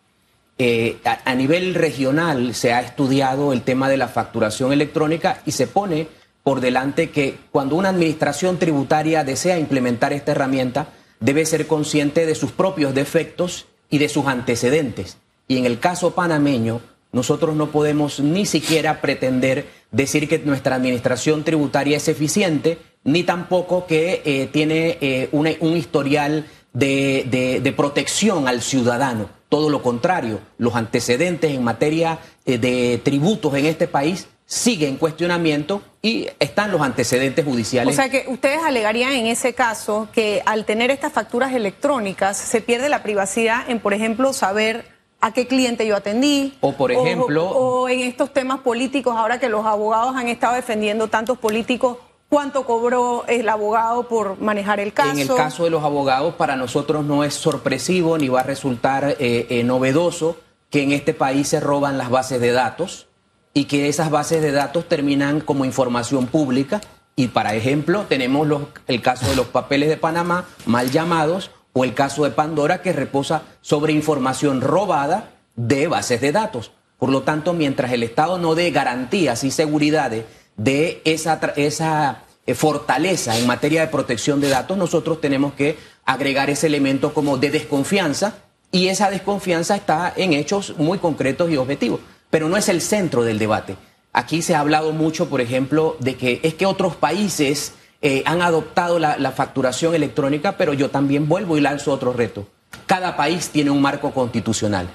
Eh, 0.57 0.99
a, 1.05 1.35
nivel 1.35 1.75
regional 1.75 2.55
se 2.55 2.73
ha 2.73 2.81
estudiado 2.81 3.53
el 3.53 3.63
tema 3.63 3.89
de 3.89 3.97
la 3.97 4.07
facturación 4.07 4.73
electrónica 4.73 5.43
y 5.45 5.51
se 5.51 5.67
pone 5.67 6.07
por 6.45 6.61
delante 6.61 7.11
que 7.11 7.37
cuando 7.51 7.75
una 7.75 7.89
administración 7.89 8.59
tributaria 8.59 9.25
desea 9.25 9.59
implementar 9.59 10.13
esta 10.13 10.31
herramienta, 10.31 10.89
debe 11.19 11.45
ser 11.45 11.67
consciente 11.67 12.25
de 12.25 12.37
sus 12.37 12.53
propios 12.53 12.95
defectos 12.95 13.67
y 13.91 13.99
de 13.99 14.09
sus 14.09 14.27
antecedentes. 14.27 15.19
Y 15.49 15.57
en 15.57 15.65
el 15.65 15.81
caso 15.81 16.15
panameño, 16.15 16.81
nosotros 17.11 17.57
no 17.57 17.71
podemos 17.71 18.21
ni 18.21 18.47
siquiera 18.47 19.01
pretender 19.01 19.67
decir 19.91 20.29
que 20.29 20.39
nuestra 20.39 20.77
administración 20.77 21.43
tributaria 21.45 21.97
es 21.97 22.09
eficiente, 22.09 22.79
ni 23.03 23.23
tampoco 23.23 23.87
que 23.87 24.23
eh, 24.25 24.49
tiene 24.53 24.99
eh, 25.01 25.29
un 25.33 25.77
historial 25.77 26.47
de, 26.75 27.75
protección 27.77 28.49
al 28.49 28.61
ciudadano. 28.61 29.31
Todo 29.49 29.71
lo 29.71 29.83
contrario, 29.83 30.41
los 30.59 30.75
antecedentes 30.75 31.53
en 31.53 31.63
materia 31.63 32.19
eh, 32.45 32.59
de 32.59 33.01
tributos 33.03 33.55
en 33.55 33.67
este 33.67 33.87
país 33.87 34.29
sigue 34.47 34.89
en 34.89 34.97
cuestionamiento 34.97 35.83
y 36.03 36.29
están 36.39 36.71
los 36.71 36.83
antecedentes 36.83 37.45
judiciales. 37.45 37.95
O 37.95 37.97
sea 37.97 38.11
que 38.11 38.27
ustedes 38.29 38.61
alegarían 38.63 39.13
en 39.13 39.27
ese 39.27 39.55
caso 39.55 40.09
que 40.13 40.43
al 40.45 40.65
tener 40.67 40.91
estas 40.91 41.13
facturas 41.13 41.55
electrónicas 41.55 42.37
se 42.37 42.61
pierde 42.61 42.89
la 42.89 43.03
privacidad 43.03 43.69
en, 43.71 43.81
por 43.81 43.95
ejemplo, 43.95 44.33
saber 44.33 44.93
a 45.21 45.33
qué 45.33 45.47
cliente 45.47 45.87
yo 45.87 45.97
atendí. 45.97 46.59
O, 46.61 46.73
por 46.73 46.93
ejemplo... 46.93 47.49
O, 47.49 47.89
en 47.89 48.01
estos 48.01 48.35
temas 48.35 48.61
políticos, 48.61 49.15
ahora 49.17 49.41
que 49.41 49.49
los 49.49 49.65
abogados 49.65 50.15
han 50.17 50.29
estado 50.29 50.55
defendiendo 50.55 51.09
tantos 51.09 51.39
políticos, 51.39 51.97
¿cuánto 52.35 52.67
cobró 52.67 53.25
el 53.29 53.49
abogado 53.49 54.09
por 54.09 54.41
manejar 54.41 54.81
el 54.81 54.93
caso? 54.93 55.13
En 55.13 55.19
el 55.21 55.29
caso 55.29 55.63
de 55.63 55.71
los 55.71 55.85
abogados, 55.85 56.35
para 56.35 56.57
nosotros 56.57 57.05
no 57.05 57.23
es 57.23 57.33
sorpresivo 57.35 58.19
ni 58.19 58.27
va 58.27 58.41
a 58.41 58.43
resultar 58.43 59.17
eh, 59.21 59.47
eh, 59.51 59.63
novedoso 59.63 60.37
que 60.69 60.83
en 60.83 60.91
este 60.91 61.15
país 61.15 61.47
se 61.47 61.61
roban 61.61 61.97
las 61.97 62.11
bases 62.11 62.41
de 62.41 62.51
datos 62.51 63.07
y 63.53 63.67
que 63.67 63.89
esas 63.89 64.11
bases 64.11 64.43
de 64.43 64.51
datos 64.51 64.89
terminan 64.89 65.41
como 65.41 65.65
información 65.65 66.27
pública. 66.27 66.81
Y 67.15 67.29
para 67.29 67.55
ejemplo, 67.55 68.07
tenemos 68.09 68.49
los, 68.49 68.63
el 68.89 69.01
caso 69.01 69.29
de 69.29 69.37
los 69.37 69.47
papeles 69.47 69.89
de 69.89 69.97
Panamá 69.97 70.47
mal 70.67 70.91
llamados 70.91 71.53
o 71.73 71.85
el 71.85 71.95
caso 71.95 72.25
de 72.25 72.33
Pandora 72.33 72.83
que 72.83 72.93
reposa 72.93 73.43
sobre 73.61 73.93
información 73.93 74.61
robada 74.61 75.31
de 75.55 75.87
bases 75.87 76.21
de 76.21 76.33
datos. 76.33 76.73
Por 76.99 77.11
lo 77.11 77.23
tanto, 77.23 77.53
mientras 77.53 77.93
el 77.93 78.03
Estado 78.03 78.39
no 78.39 78.57
dé 78.57 78.73
garantías 78.73 79.45
y 79.45 79.53
seguridades 79.53 80.25
de 80.57 81.01
esa, 81.05 81.41
esa 81.57 82.24
fortaleza 82.53 83.39
en 83.39 83.47
materia 83.47 83.81
de 83.81 83.87
protección 83.87 84.41
de 84.41 84.51
datos, 84.51 84.77
nosotros 84.77 85.21
tenemos 85.21 85.55
que 85.55 85.79
agregar 86.05 86.51
ese 86.51 86.67
elemento 86.67 87.15
como 87.15 87.39
de 87.39 87.51
desconfianza 87.51 88.35
y 88.71 88.89
esa 88.89 89.09
desconfianza 89.09 89.77
está 89.77 90.13
en 90.17 90.33
hechos 90.33 90.75
muy 90.77 90.99
concretos 90.99 91.51
y 91.51 91.57
objetivos, 91.57 92.01
pero 92.29 92.49
no 92.49 92.57
es 92.57 92.69
el 92.69 92.83
centro 92.83 93.23
del 93.23 93.39
debate. 93.39 93.77
Aquí 94.13 94.43
se 94.43 94.55
ha 94.55 94.61
hablado 94.61 94.93
mucho, 94.93 95.31
por 95.31 95.41
ejemplo, 95.41 95.97
de 96.01 96.17
que 96.17 96.41
es 96.43 96.55
que 96.55 96.67
otros 96.67 96.97
países 96.97 97.73
eh, 98.03 98.23
han 98.27 98.43
adoptado 98.43 98.99
la, 98.99 99.33
facturación 99.33 99.95
electrónica, 99.95 100.57
pero 100.57 100.75
yo 100.75 100.91
también 100.91 101.29
vuelvo 101.29 101.57
y 101.57 101.63
lanzo 101.63 101.93
otro 101.93 102.13
reto. 102.13 102.47
Cada 102.87 103.17
país 103.17 103.49
tiene 103.49 103.71
un 103.71 103.81
marco 103.81 104.13
constitucional. 104.13 104.89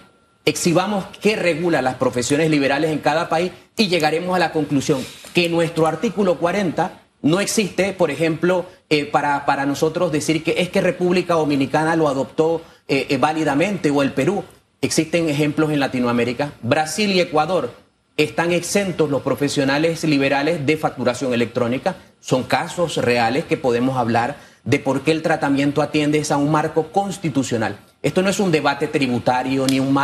Exhibamos 0.45 1.05
qué 1.19 1.35
regula 1.35 1.81
las 1.81 1.95
profesiones 1.95 2.49
liberales 2.49 2.91
en 2.91 2.99
cada 2.99 3.27
país 3.27 3.51
y 3.75 3.87
llegaremos 3.87 4.35
a 4.35 4.39
la 4.39 4.51
conclusión 4.51 5.03
que 5.33 5.49
nuestro 5.49 5.87
artículo 5.87 6.37
40 6.37 7.08
no 7.21 7.39
existe, 7.39 7.93
por 7.93 8.11
ejemplo, 8.11 8.65
eh, 8.89 9.05
para, 9.05 9.45
para, 9.45 9.65
nosotros 9.65 10.11
decir 10.11 10.43
que 10.43 10.55
es 10.57 10.69
que 10.69 10.81
República 10.81 11.33
Dominicana 11.33 11.95
lo 11.95 12.07
adoptó 12.07 12.61
eh, 12.87 13.17
válidamente 13.17 13.89
o 13.89 14.01
el 14.01 14.13
Perú. 14.13 14.43
Existen 14.81 15.29
ejemplos 15.29 15.71
en 15.71 15.79
Latinoamérica. 15.79 16.53
Brasil 16.61 17.11
y 17.11 17.19
Ecuador 17.19 17.73
están 18.19 18.51
exentos 18.51 19.09
los 19.09 19.21
profesionales 19.21 20.03
liberales 20.03 20.65
de 20.65 20.75
facturación 20.75 21.33
electrónica. 21.33 21.95
Son 22.19 22.43
casos 22.43 22.97
reales 22.97 23.45
que 23.45 23.55
podemos 23.55 23.97
hablar 23.97 24.35
de 24.65 24.79
por 24.79 25.01
qué 25.01 25.11
el 25.11 25.21
tratamiento 25.21 25.81
atiende 25.81 26.21
a 26.29 26.37
un 26.37 26.51
marco 26.51 26.91
constitucional. 26.91 27.79
Esto 28.01 28.21
no 28.21 28.29
es 28.29 28.39
un 28.39 28.51
debate 28.51 28.87
tributario 28.87 29.65
ni 29.67 29.79
un 29.79 29.97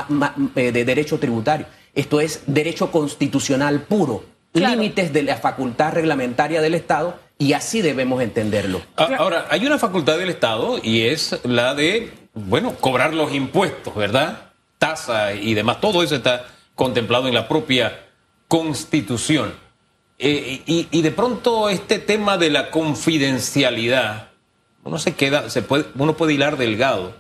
eh, 0.56 0.72
de 0.72 0.86
derecho 0.86 1.20
tributario. 1.20 1.66
Esto 1.94 2.22
es 2.22 2.44
derecho 2.48 2.92
constitucional 2.92 3.82
puro, 3.82 4.24
límites 4.56 5.14
de 5.14 5.24
la 5.24 5.38
facultad 5.38 5.94
reglamentaria 5.94 6.62
del 6.62 6.74
Estado 6.74 7.20
y 7.38 7.54
así 7.54 7.82
debemos 7.82 8.22
entenderlo. 8.22 8.82
Ahora, 8.96 9.48
hay 9.50 9.66
una 9.66 9.78
facultad 9.78 10.18
del 10.18 10.30
Estado 10.30 10.80
y 10.82 11.04
es 11.04 11.40
la 11.44 11.76
de, 11.76 12.12
bueno, 12.34 12.76
cobrar 12.76 13.14
los 13.14 13.34
impuestos, 13.34 13.96
¿verdad? 13.96 14.52
Tasa 14.78 15.34
y 15.34 15.54
demás. 15.54 15.82
Todo 15.82 16.02
eso 16.02 16.16
está 16.16 16.46
contemplado 16.76 17.28
en 17.28 17.34
la 17.34 17.48
propia 17.48 18.06
constitución. 18.48 19.54
Eh, 20.18 20.62
y, 20.66 21.02
de 21.02 21.12
pronto 21.12 21.70
este 21.70 22.00
tema 22.00 22.38
de 22.38 22.50
la 22.50 22.72
confidencialidad, 22.72 24.30
uno 24.86 24.98
se 24.98 25.14
queda, 25.14 25.50
se 25.50 25.62
puede, 25.62 25.86
uno 25.96 26.16
puede 26.16 26.34
hilar 26.34 26.56
delgado 26.56 27.14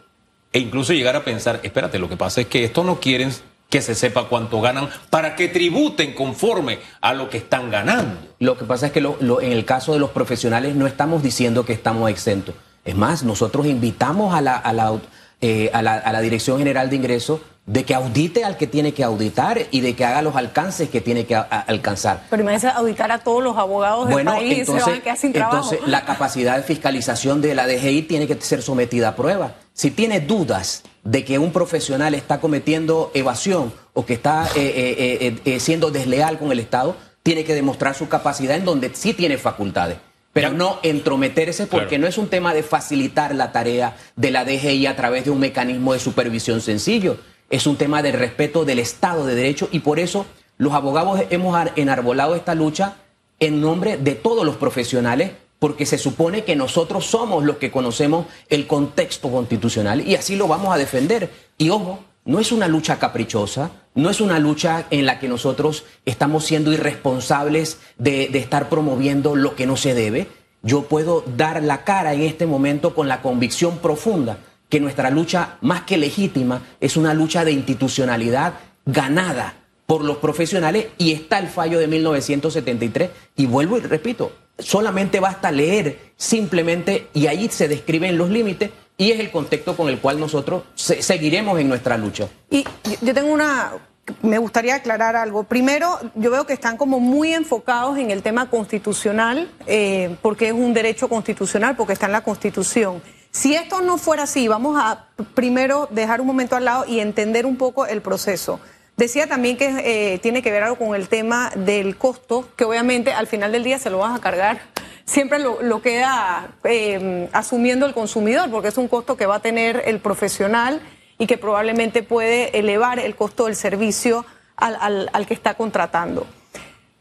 e 0.54 0.60
incluso 0.60 0.94
llegar 0.94 1.18
a 1.18 1.25
pensar, 1.25 1.60
espérate, 1.63 2.00
lo 2.00 2.08
que 2.08 2.15
pasa 2.15 2.39
es 2.39 2.48
que 2.48 2.63
esto 2.63 2.86
no 2.86 3.01
quieren 3.01 3.34
que 3.75 3.82
se 3.82 3.94
sepa 3.94 4.29
cuánto 4.29 4.62
ganan 4.62 4.88
para 5.10 5.36
que 5.36 5.50
tributen 5.50 6.13
conforme 6.13 6.79
a 7.01 7.13
lo 7.13 7.29
que 7.29 7.39
están 7.39 7.70
ganando. 7.70 8.15
Lo 8.39 8.58
que 8.58 8.63
pasa 8.63 8.86
es 8.86 8.94
que 8.94 9.00
en 9.00 9.51
el 9.51 9.65
caso 9.65 9.91
de 9.91 10.00
los 10.00 10.12
profesionales 10.12 10.77
no 10.77 10.88
estamos 10.88 11.22
diciendo 11.22 11.65
que 11.65 11.74
estamos 11.74 12.10
exentos. 12.10 12.55
Es 12.86 12.96
más, 12.96 13.24
nosotros 13.24 13.65
invitamos 13.65 14.34
a 14.34 14.39
la, 14.39 14.55
a 14.55 14.72
la, 14.72 14.98
eh, 15.41 15.72
a 15.74 15.82
la, 15.82 15.96
a 15.96 16.13
la 16.13 16.22
Dirección 16.22 16.58
General 16.58 16.89
de 16.89 16.96
Ingresos 16.96 17.41
de 17.65 17.84
que 17.84 17.94
audite 17.94 18.46
al 18.46 18.55
que 18.55 18.65
tiene 18.65 18.94
que 18.94 19.03
auditar 19.03 19.63
y 19.72 19.82
de 19.82 19.94
que 19.94 20.05
haga 20.05 20.22
los 20.22 20.38
alcances 20.38 20.88
que 20.88 21.01
tiene 21.01 21.25
que 21.25 21.36
alcanzar. 21.36 22.24
Pero 22.29 22.44
imagínese 22.44 22.70
auditar 22.70 23.12
a 23.12 23.20
todos 23.20 23.44
los 23.44 23.58
abogados 23.58 24.08
del 24.08 24.24
país 24.24 24.60
entonces, 24.60 24.86
se 24.86 24.89
van 24.89 25.00
a 25.00 25.03
quedar 25.03 25.17
sin 25.17 25.34
trabajo. 25.34 25.58
Entonces, 25.58 25.86
la 25.86 26.05
capacidad 26.05 26.55
de 26.55 26.63
fiscalización 26.63 27.41
de 27.41 27.55
la 27.55 27.67
DGI 27.67 28.03
tiene 28.03 28.25
que 28.25 28.39
ser 28.39 28.62
sometida 28.62 29.10
a 29.10 29.15
prueba. 29.17 29.55
Si 29.74 29.91
tiene 29.91 30.22
dudas 30.22 30.84
de 31.06 31.24
que 31.24 31.40
un 31.40 31.54
profesional 31.54 32.16
está 32.16 32.42
cometiendo 32.42 33.12
evasión 33.14 33.72
o 33.94 34.06
que 34.06 34.16
está 34.16 34.48
eh, 34.56 34.74
eh, 35.22 35.40
eh, 35.46 35.60
siendo 35.60 35.92
desleal 35.92 36.38
con 36.38 36.52
el 36.52 36.60
Estado, 36.60 36.98
tiene 37.24 37.44
que 37.46 37.54
demostrar 37.54 37.96
su 37.96 38.10
capacidad 38.10 38.58
en 38.58 38.66
donde 38.66 38.92
sí 38.94 39.14
tiene 39.14 39.38
facultades. 39.38 39.98
Pero 40.34 40.52
no 40.52 40.80
entrometerse 40.84 41.66
porque 41.66 41.98
no 41.98 42.08
es 42.08 42.18
un 42.18 42.28
tema 42.28 42.54
de 42.54 42.62
facilitar 42.62 43.34
la 43.34 43.54
tarea 43.54 43.96
de 44.18 44.32
la 44.32 44.44
DGI 44.44 44.86
a 44.88 44.96
través 44.98 45.24
de 45.24 45.32
un 45.32 45.40
mecanismo 45.40 45.94
de 45.94 46.00
supervisión 46.00 46.60
sencillo. 46.60 47.18
Es 47.50 47.68
un 47.68 47.78
tema 47.78 48.02
de 48.02 48.12
respeto 48.12 48.66
del 48.66 48.80
Estado 48.80 49.26
de 49.26 49.36
Derecho 49.36 49.70
y 49.72 49.80
por 49.80 49.98
eso 49.98 50.26
los 50.58 50.74
abogados 50.74 51.22
hemos 51.30 51.58
enarbolado 51.78 52.36
esta 52.36 52.54
lucha 52.54 52.96
en 53.40 53.62
nombre 53.62 53.96
de 53.96 54.16
todos 54.16 54.46
los 54.46 54.58
profesionales 54.58 55.32
porque 55.66 55.88
se 55.88 55.98
supone 55.98 56.44
que 56.44 56.56
nosotros 56.56 57.08
somos 57.08 57.44
los 57.44 57.58
que 57.58 57.72
conocemos 57.72 58.28
el 58.50 58.68
contexto 58.68 59.32
constitucional 59.32 60.08
y 60.08 60.14
así 60.14 60.36
lo 60.36 60.48
vamos 60.48 60.72
a 60.72 60.78
defender. 60.78 61.32
Y 61.58 61.72
ojo, 61.72 62.04
no 62.24 62.40
es 62.40 62.52
una 62.52 62.68
lucha 62.68 63.00
caprichosa, 63.00 63.72
no 63.96 64.12
es 64.12 64.22
una 64.22 64.38
lucha 64.38 64.86
en 64.92 65.08
la 65.08 65.18
que 65.18 65.28
nosotros 65.28 65.86
estamos 66.06 66.46
siendo 66.46 66.72
irresponsables 66.72 67.80
de, 67.98 68.26
estar 68.38 68.70
promoviendo 68.70 69.36
lo 69.36 69.56
que 69.56 69.66
no 69.66 69.76
se 69.76 69.96
debe. 69.96 70.28
Yo 70.62 70.84
puedo 70.84 71.24
dar 71.36 71.64
la 71.64 71.84
cara 71.84 72.14
en 72.14 72.22
este 72.22 72.46
momento 72.46 72.94
con 72.94 73.08
la 73.08 73.24
convicción 73.24 73.80
profunda 73.80 74.38
que 74.70 74.80
nuestra 74.80 75.10
lucha, 75.10 75.58
más 75.62 75.82
que 75.82 75.98
legítima, 75.98 76.62
es 76.80 76.96
una 76.96 77.16
lucha 77.16 77.44
de 77.44 77.54
institucionalidad 77.54 78.54
ganada 78.86 79.56
por 79.88 80.04
los 80.04 80.18
profesionales 80.18 80.90
y 81.00 81.14
está 81.14 81.40
el 81.40 81.48
fallo 81.48 81.80
de 81.80 81.88
1973. 81.88 83.10
Y 83.36 83.48
vuelvo 83.48 83.80
y 83.80 83.82
repito, 83.82 84.32
solamente 84.58 85.20
basta 85.20 85.52
leer 85.52 86.12
simplemente 86.16 87.08
y 87.14 87.28
ahí 87.28 87.50
se 87.50 87.68
describen 87.68 88.18
los 88.18 88.30
límites 88.30 88.72
y 88.98 89.12
es 89.12 89.20
el 89.20 89.32
contexto 89.32 89.76
con 89.76 89.90
el 89.90 90.00
cual 90.00 90.20
nosotros 90.20 90.64
seguiremos 90.76 91.60
en 91.60 91.68
nuestra 91.68 91.98
lucha. 91.98 92.30
Y 92.50 92.66
yo 93.02 93.14
tengo 93.14 93.32
una, 93.34 93.74
me 94.22 94.38
gustaría 94.38 94.76
aclarar 94.76 95.16
algo. 95.16 95.44
Primero, 95.44 96.00
yo 96.16 96.32
veo 96.32 96.46
que 96.46 96.54
están 96.54 96.78
como 96.78 97.00
muy 97.00 97.34
enfocados 97.34 97.98
en 97.98 98.12
el 98.12 98.22
tema 98.22 98.50
constitucional, 98.50 99.52
eh, 99.68 100.16
porque 100.22 100.48
es 100.48 100.54
un 100.54 100.74
derecho 100.74 101.10
constitucional, 101.10 101.76
porque 101.76 101.94
está 101.94 102.06
en 102.06 102.14
la 102.14 102.24
Constitución. 102.24 103.02
Si 103.32 103.54
esto 103.54 103.82
no 103.82 103.98
fuera 103.98 104.24
así, 104.24 104.48
vamos 104.48 104.78
a 104.80 105.10
primero 105.34 105.90
dejar 105.92 106.22
un 106.22 106.28
momento 106.28 106.56
al 106.56 106.64
lado 106.64 106.86
y 106.88 107.02
entender 107.02 107.46
un 107.46 107.58
poco 107.58 107.86
el 107.86 108.02
proceso. 108.02 108.62
Decía 108.98 109.28
también 109.28 109.58
que 109.58 110.14
eh, 110.14 110.20
tiene 110.20 110.42
que 110.42 110.52
ver 110.52 110.64
algo 110.64 110.78
con 110.78 110.96
el 110.96 111.10
tema 111.10 111.52
del 111.56 111.98
costo, 111.98 112.48
que 112.56 112.64
obviamente 112.64 113.12
al 113.12 113.28
final 113.28 113.52
del 113.52 113.64
día 113.64 113.78
se 113.78 113.90
lo 113.90 113.98
vas 113.98 114.18
a 114.18 114.22
cargar. 114.22 114.62
Siempre 115.04 115.40
lo, 115.40 115.82
queda 115.82 116.56
eh, 116.64 117.30
asumiendo 117.34 117.86
el 117.86 117.94
consumidor, 117.94 118.50
porque 118.50 118.70
es 118.70 118.78
un 118.78 118.88
costo 118.88 119.18
que 119.18 119.25
va 119.25 119.36
a 119.36 119.40
tener 119.42 119.84
el 119.86 120.00
profesional 120.00 120.82
y 121.18 121.28
que 121.28 121.38
probablemente 121.38 122.04
puede 122.04 122.58
elevar 122.58 123.00
el 123.00 123.16
costo 123.16 123.46
del 123.46 123.56
servicio 123.56 124.25
al, 124.56 125.10
al, 125.12 125.28
que 125.28 125.34
está 125.34 125.56
contratando. 125.56 126.25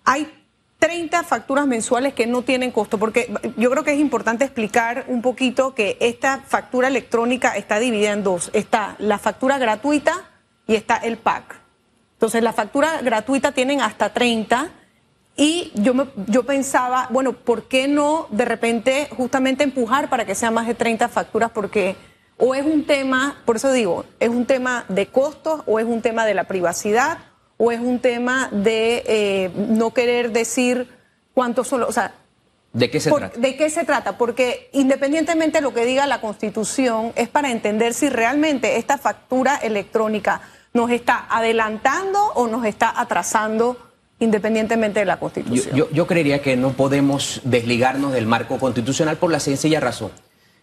Hay 0.04 0.28
30 0.80 1.22
facturas 1.22 1.66
mensuales 1.66 2.12
que 2.12 2.26
no 2.26 2.42
tienen 2.42 2.72
costo, 2.72 2.98
porque 2.98 3.32
yo 3.56 3.70
creo 3.70 3.84
que 3.84 3.92
es 3.92 4.00
importante 4.00 4.44
explicar 4.44 5.04
un 5.06 5.22
poquito 5.22 5.74
que 5.74 5.96
esta 6.00 6.40
factura 6.40 6.88
electrónica 6.88 7.56
está 7.56 7.78
dividida 7.78 8.12
en 8.12 8.24
dos. 8.24 8.50
Está 8.52 8.96
la 8.98 9.18
factura 9.18 9.58
gratuita 9.58 10.28
y 10.66 10.74
está 10.74 10.96
el 10.96 11.16
pack. 11.18 11.63
Entonces, 12.14 12.42
la 12.42 12.52
factura 12.52 13.02
gratuita 13.02 13.52
tienen 13.52 13.80
hasta 13.80 14.12
30 14.12 14.70
y 15.36 15.72
yo, 15.74 15.94
me, 15.94 16.06
yo 16.28 16.44
pensaba, 16.44 17.08
bueno, 17.10 17.32
¿por 17.32 17.64
qué 17.64 17.88
no 17.88 18.28
de 18.30 18.44
repente 18.44 19.08
justamente 19.16 19.64
empujar 19.64 20.08
para 20.08 20.24
que 20.24 20.34
sean 20.34 20.54
más 20.54 20.66
de 20.66 20.74
30 20.74 21.08
facturas? 21.08 21.50
Porque 21.50 21.96
o 22.36 22.54
es 22.54 22.64
un 22.64 22.84
tema, 22.84 23.42
por 23.44 23.56
eso 23.56 23.72
digo, 23.72 24.04
es 24.20 24.28
un 24.28 24.46
tema 24.46 24.84
de 24.88 25.06
costos 25.06 25.62
o 25.66 25.78
es 25.78 25.86
un 25.86 26.02
tema 26.02 26.26
de 26.26 26.34
la 26.34 26.44
privacidad 26.44 27.18
o 27.56 27.72
es 27.72 27.80
un 27.80 28.00
tema 28.00 28.48
de 28.50 29.04
eh, 29.06 29.50
no 29.56 29.92
querer 29.92 30.32
decir 30.32 30.88
cuánto 31.32 31.64
solo, 31.64 31.86
o 31.88 31.92
sea, 31.92 32.14
¿De 32.72 32.90
qué 32.90 32.98
se 32.98 33.08
trata? 33.12 33.38
¿De 33.38 33.56
qué 33.56 33.70
se 33.70 33.84
trata? 33.84 34.18
Porque 34.18 34.68
independientemente 34.72 35.58
de 35.58 35.62
lo 35.62 35.72
que 35.72 35.84
diga 35.84 36.08
la 36.08 36.20
Constitución, 36.20 37.12
es 37.14 37.28
para 37.28 37.52
entender 37.52 37.94
si 37.94 38.08
realmente 38.08 38.78
esta 38.78 38.98
factura 38.98 39.54
electrónica 39.54 40.40
nos 40.74 40.90
está 40.90 41.26
adelantando 41.30 42.20
o 42.34 42.48
nos 42.48 42.66
está 42.66 43.00
atrasando 43.00 43.76
independientemente 44.18 45.00
de 45.00 45.06
la 45.06 45.20
Constitución. 45.20 45.74
Yo, 45.76 45.88
yo, 45.90 46.06
creería 46.08 46.42
que 46.42 46.56
no 46.56 46.72
podemos 46.72 47.40
desligarnos 47.44 48.12
del 48.12 48.26
marco 48.26 48.58
constitucional 48.58 49.16
por 49.16 49.30
la 49.30 49.38
sencilla 49.38 49.78
razón. 49.78 50.10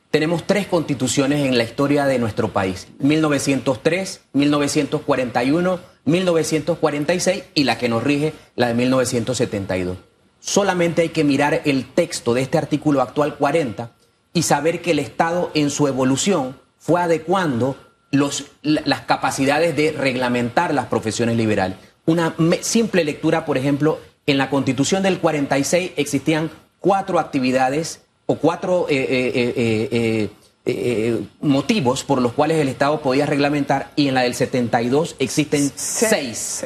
Tenemos 0.10 0.44
tres 0.46 0.68
constituciones 0.68 1.46
en 1.46 1.58
la 1.58 1.64
historia 1.64 2.06
de 2.06 2.20
nuestro 2.20 2.50
país, 2.50 2.90
1903, 3.00 4.22
1941, 4.34 5.80
1946 6.04 7.44
y 7.56 7.64
la 7.64 7.78
que 7.78 7.88
nos 7.88 8.04
rige, 8.04 8.34
la 8.58 8.68
de 8.68 8.74
1972. 8.74 9.98
Solamente 10.42 11.04
hay 11.04 11.10
que 11.10 11.24
mirar 11.24 11.62
el 11.64 11.86
texto 11.86 12.34
de 12.34 12.42
este 12.42 12.58
artículo 12.58 13.02
actual 13.02 13.36
40 13.38 13.92
y 14.34 14.42
saber 14.42 14.82
que 14.82 14.92
el 14.92 15.00
Estado 15.00 15.52
en 15.54 15.70
su 15.70 15.88
evolución 15.88 16.60
fue 16.78 17.00
adecuando 17.00 17.78
los, 18.12 18.46
las 18.62 19.02
capacidades 19.02 19.76
de 19.76 19.92
reglamentar 19.92 20.74
las 20.74 20.88
profesiones 20.88 21.38
liberales. 21.38 21.78
Una 22.06 22.36
simple 22.62 23.04
lectura, 23.04 23.46
por 23.46 23.58
ejemplo, 23.58 24.00
en 24.26 24.38
la 24.38 24.50
Constitución 24.50 25.04
del 25.04 25.20
46 25.20 25.92
existían 25.96 26.52
cuatro 26.80 27.20
actividades 27.20 28.02
o 28.26 28.36
cuatro 28.36 28.88
eh, 28.90 29.08
eh, 29.10 30.30
eh, 30.64 31.22
motivos 31.42 32.04
por 32.04 32.22
los 32.22 32.34
cuales 32.34 32.58
el 32.58 32.68
Estado 32.68 33.02
podía 33.02 33.26
reglamentar 33.26 33.92
y 33.96 34.08
en 34.08 34.14
la 34.14 34.22
del 34.22 34.36
72 34.36 35.16
existen 35.20 35.72
seis. 35.76 36.66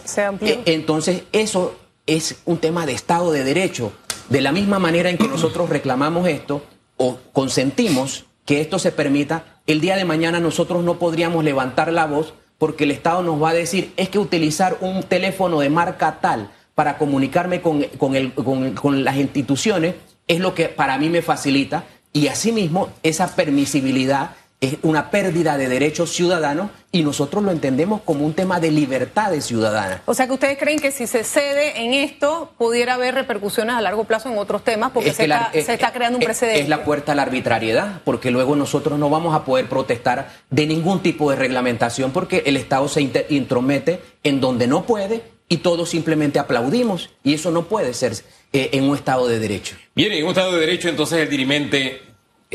entonces, 0.66 1.24
eso 1.32 1.76
es 2.06 2.38
un 2.46 2.58
tema 2.58 2.86
de 2.86 2.94
Estado 2.94 3.32
de 3.32 3.44
Derecho. 3.44 3.94
De 4.30 4.42
la 4.42 4.52
misma 4.52 4.80
manera 4.80 5.10
en 5.10 5.18
que 5.18 5.28
nosotros 5.28 5.70
reclamamos 5.70 6.28
esto 6.28 6.64
o 6.98 7.20
consentimos 7.32 8.26
que 8.46 8.62
esto 8.62 8.80
se 8.80 8.92
permita, 8.92 9.55
el 9.68 9.82
día 9.82 9.96
de 9.96 10.06
mañana 10.06 10.40
nosotros 10.40 10.84
no 10.84 11.00
podríamos 11.00 11.44
levantar 11.44 11.92
la 11.92 12.06
voz 12.06 12.34
porque 12.58 12.86
el 12.86 12.92
Estado 12.92 13.22
nos 13.24 13.42
va 13.42 13.50
a 13.50 13.54
decir, 13.54 13.94
es 13.98 14.10
que 14.10 14.20
utilizar 14.20 14.78
un 14.82 15.04
teléfono 15.04 15.60
de 15.60 15.70
marca 15.70 16.20
tal 16.22 16.52
para 16.74 16.98
comunicarme 16.98 17.62
con, 17.62 17.84
con 17.84 19.04
las 19.04 19.18
instituciones 19.18 19.96
es 20.28 20.40
lo 20.40 20.54
que 20.54 20.70
para 20.70 20.98
mí 20.98 21.10
me 21.10 21.22
facilita 21.22 21.84
y 22.14 22.28
asimismo 22.28 22.90
esa 23.04 23.36
permisibilidad 23.36 24.32
es 24.66 24.78
una 24.82 25.12
pérdida 25.12 25.58
de 25.58 25.68
derechos 25.68 26.12
ciudadanos 26.12 26.70
y 26.92 27.04
nosotros 27.04 27.44
lo 27.44 27.52
entendemos 27.52 28.02
como 28.02 28.26
un 28.26 28.34
tema 28.34 28.60
de 28.60 28.72
libertades 28.72 29.46
ciudadanas. 29.46 30.02
O 30.06 30.14
sea 30.14 30.28
que 30.28 30.34
ustedes 30.34 30.58
creen 30.58 30.80
que 30.80 30.92
si 30.92 31.08
se 31.08 31.24
cede 31.24 31.84
en 31.84 31.94
esto 31.94 32.54
pudiera 32.58 32.96
haber 32.96 33.16
repercusiones 33.16 33.76
a 33.76 33.82
largo 33.82 34.06
plazo 34.06 34.30
en 34.30 34.38
otros 34.38 34.64
temas 34.64 34.92
porque 34.92 35.14
se, 35.14 35.26
está, 35.26 35.92
creando 35.92 36.18
un 36.18 36.24
precedente. 36.24 36.62
Es 36.62 36.70
la 36.70 36.84
puerta 36.84 37.12
a 37.12 37.16
la 37.16 37.24
arbitrariedad 37.24 38.02
porque 38.04 38.32
luego 38.32 38.56
nosotros 38.56 38.98
no 38.98 39.10
vamos 39.10 39.36
a 39.36 39.44
poder 39.44 39.68
protestar 39.68 40.32
de 40.50 40.66
ningún 40.66 41.02
tipo 41.02 41.30
de 41.30 41.36
reglamentación 41.36 42.12
porque 42.12 42.44
el 42.46 42.58
Estado 42.58 42.88
se 42.88 43.02
intromete 43.30 44.02
en 44.24 44.40
donde 44.40 44.68
no 44.68 44.86
puede 44.86 45.22
y 45.48 45.58
todos 45.58 45.90
simplemente 45.90 46.40
aplaudimos 46.40 47.10
y 47.24 47.34
eso 47.34 47.52
no 47.52 47.66
puede 47.66 47.94
ser 47.94 48.14
eh, 48.54 48.70
en 48.72 48.86
un 48.86 48.96
Estado 48.96 49.28
de 49.28 49.40
Derecho. 49.40 49.76
Bien, 49.96 50.12
en 50.12 50.24
un 50.24 50.30
Estado 50.30 50.54
de 50.54 50.60
Derecho 50.60 50.90
entonces 50.90 51.20
el 51.20 51.30
dirimente 51.30 52.02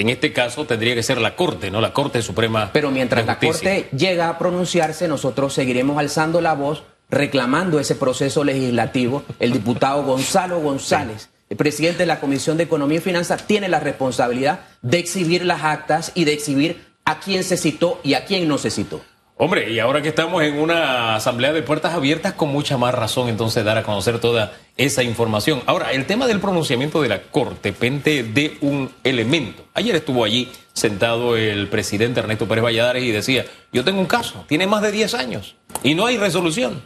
en 0.00 0.08
este 0.08 0.32
caso 0.32 0.66
tendría 0.66 0.94
que 0.94 1.02
ser 1.02 1.20
la 1.20 1.36
Corte, 1.36 1.70
¿no? 1.70 1.80
La 1.80 1.92
Corte 1.92 2.22
Suprema. 2.22 2.70
Pero 2.72 2.90
mientras 2.90 3.26
la 3.26 3.38
Corte 3.38 3.88
llega 3.96 4.28
a 4.28 4.38
pronunciarse, 4.38 5.08
nosotros 5.08 5.52
seguiremos 5.52 5.98
alzando 5.98 6.40
la 6.40 6.54
voz, 6.54 6.82
reclamando 7.10 7.78
ese 7.78 7.94
proceso 7.94 8.44
legislativo. 8.44 9.24
El 9.38 9.52
diputado 9.52 10.02
Gonzalo 10.02 10.60
González, 10.62 11.28
el 11.48 11.56
presidente 11.56 11.98
de 11.98 12.06
la 12.06 12.20
Comisión 12.20 12.56
de 12.56 12.64
Economía 12.64 12.98
y 12.98 13.02
Finanzas, 13.02 13.46
tiene 13.46 13.68
la 13.68 13.80
responsabilidad 13.80 14.60
de 14.82 14.98
exhibir 14.98 15.44
las 15.44 15.64
actas 15.64 16.12
y 16.14 16.24
de 16.24 16.32
exhibir 16.32 16.84
a 17.04 17.20
quién 17.20 17.44
se 17.44 17.56
citó 17.56 18.00
y 18.02 18.14
a 18.14 18.24
quién 18.24 18.48
no 18.48 18.56
se 18.56 18.70
citó. 18.70 19.02
Hombre, 19.42 19.72
y 19.72 19.78
ahora 19.78 20.02
que 20.02 20.10
estamos 20.10 20.42
en 20.42 20.58
una 20.58 21.16
asamblea 21.16 21.54
de 21.54 21.62
puertas 21.62 21.94
abiertas, 21.94 22.34
con 22.34 22.50
mucha 22.50 22.76
más 22.76 22.94
razón 22.94 23.30
entonces 23.30 23.64
dar 23.64 23.78
a 23.78 23.82
conocer 23.82 24.18
toda 24.18 24.52
esa 24.76 25.02
información. 25.02 25.62
Ahora, 25.64 25.92
el 25.92 26.04
tema 26.04 26.26
del 26.26 26.40
pronunciamiento 26.40 27.00
de 27.00 27.08
la 27.08 27.22
Corte 27.22 27.72
pende 27.72 28.22
de 28.22 28.58
un 28.60 28.90
elemento. 29.02 29.64
Ayer 29.72 29.96
estuvo 29.96 30.24
allí 30.24 30.52
sentado 30.74 31.38
el 31.38 31.68
presidente 31.68 32.20
Ernesto 32.20 32.46
Pérez 32.46 32.64
Valladares 32.64 33.02
y 33.02 33.12
decía, 33.12 33.46
yo 33.72 33.82
tengo 33.82 33.98
un 33.98 34.04
caso, 34.04 34.44
tiene 34.46 34.66
más 34.66 34.82
de 34.82 34.92
10 34.92 35.14
años 35.14 35.56
y 35.82 35.94
no 35.94 36.04
hay 36.04 36.18
resolución. 36.18 36.82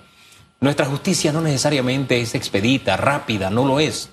Nuestra 0.60 0.86
justicia 0.86 1.32
no 1.32 1.40
necesariamente 1.40 2.20
es 2.20 2.36
expedita, 2.36 2.96
rápida, 2.96 3.50
no 3.50 3.66
lo 3.66 3.80
es. 3.80 4.10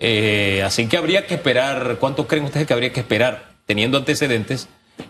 Eh, 0.00 0.60
así 0.66 0.88
que 0.88 0.96
habría 0.96 1.28
que 1.28 1.34
esperar, 1.34 1.98
¿cuánto 2.00 2.26
creen 2.26 2.46
ustedes 2.46 2.66
que 2.66 2.74
habría 2.74 2.92
que 2.92 2.98
esperar, 2.98 3.52
teniendo 3.64 3.96
antecedentes? 3.96 4.68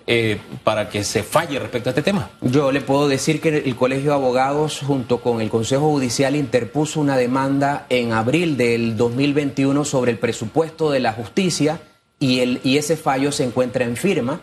Eh, 0.09 0.38
para 0.62 0.88
que 0.88 1.03
se 1.03 1.25
falle 1.25 1.59
respecto 1.59 1.88
a 1.88 1.92
este 1.92 2.03
tema? 2.03 2.31
Yo 2.40 2.70
le 2.70 2.81
puedo 2.81 3.09
decir 3.09 3.40
que 3.40 3.49
el 3.49 3.75
Colegio 3.75 4.11
de 4.11 4.16
Abogados 4.16 4.81
junto 4.87 5.20
con 5.20 5.40
el 5.40 5.49
Consejo 5.49 5.90
Judicial 5.90 6.37
interpuso 6.37 7.01
una 7.01 7.16
demanda 7.16 7.87
en 7.88 8.12
abril 8.12 8.57
del 8.57 8.96
2021 8.96 9.85
sobre 9.85 10.12
el 10.12 10.18
presupuesto 10.18 10.92
de 10.92 11.01
la 11.01 11.12
justicia 11.12 11.81
y, 12.20 12.40
el, 12.40 12.61
y 12.62 12.79
ese 12.79 12.96
fallo 12.96 13.33
se 13.33 13.44
encuentra 13.44 13.85
en 13.85 13.96
firma 13.96 14.40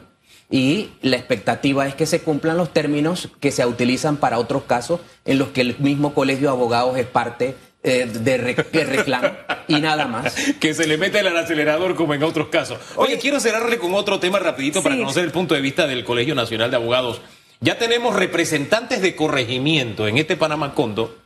y 0.50 0.92
la 1.02 1.16
expectativa 1.16 1.88
es 1.88 1.96
que 1.96 2.06
se 2.06 2.22
cumplan 2.22 2.58
los 2.58 2.72
términos 2.74 3.30
que 3.40 3.52
se 3.52 3.66
utilizan 3.66 4.18
para 4.18 4.40
otros 4.40 4.64
casos 4.64 5.00
en 5.26 5.40
los 5.40 5.50
que 5.50 5.62
el 5.62 5.78
mismo 5.80 6.14
Colegio 6.14 6.50
de 6.50 6.56
Abogados 6.56 6.98
es 6.98 7.08
parte 7.08 7.56
eh, 7.84 8.08
de, 8.10 8.38
reclamo 8.38 9.30
y 9.68 9.82
nada 9.82 10.08
más. 10.08 10.34
que 10.60 10.74
se 10.74 10.88
le 10.88 10.98
mete 10.98 11.20
el 11.20 11.36
acelerador 11.36 11.96
como 11.96 12.14
en 12.14 12.24
otros 12.24 12.48
casos. 12.48 12.80
Oye, 12.96 13.18
quiero 13.20 13.40
cerrarle 13.40 13.78
con 13.78 13.94
otro 13.94 14.20
tema 14.20 14.40
rapidito 14.40 14.82
para 14.82 14.96
conocer 14.96 15.26
el 15.26 15.32
punto 15.32 15.54
de 15.54 15.62
vista 15.62 15.86
del 15.86 16.06
Colegio 16.06 16.34
Nacional 16.34 16.72
de 16.72 16.78
Abogados. 16.78 17.22
Ya 17.60 17.78
tenemos 17.78 18.16
representantes 18.16 19.02
de 19.02 19.16
corregimiento 19.16 20.08
en 20.08 20.18
este 20.18 20.38
Panamá 20.38 20.74
Condo 20.74 21.18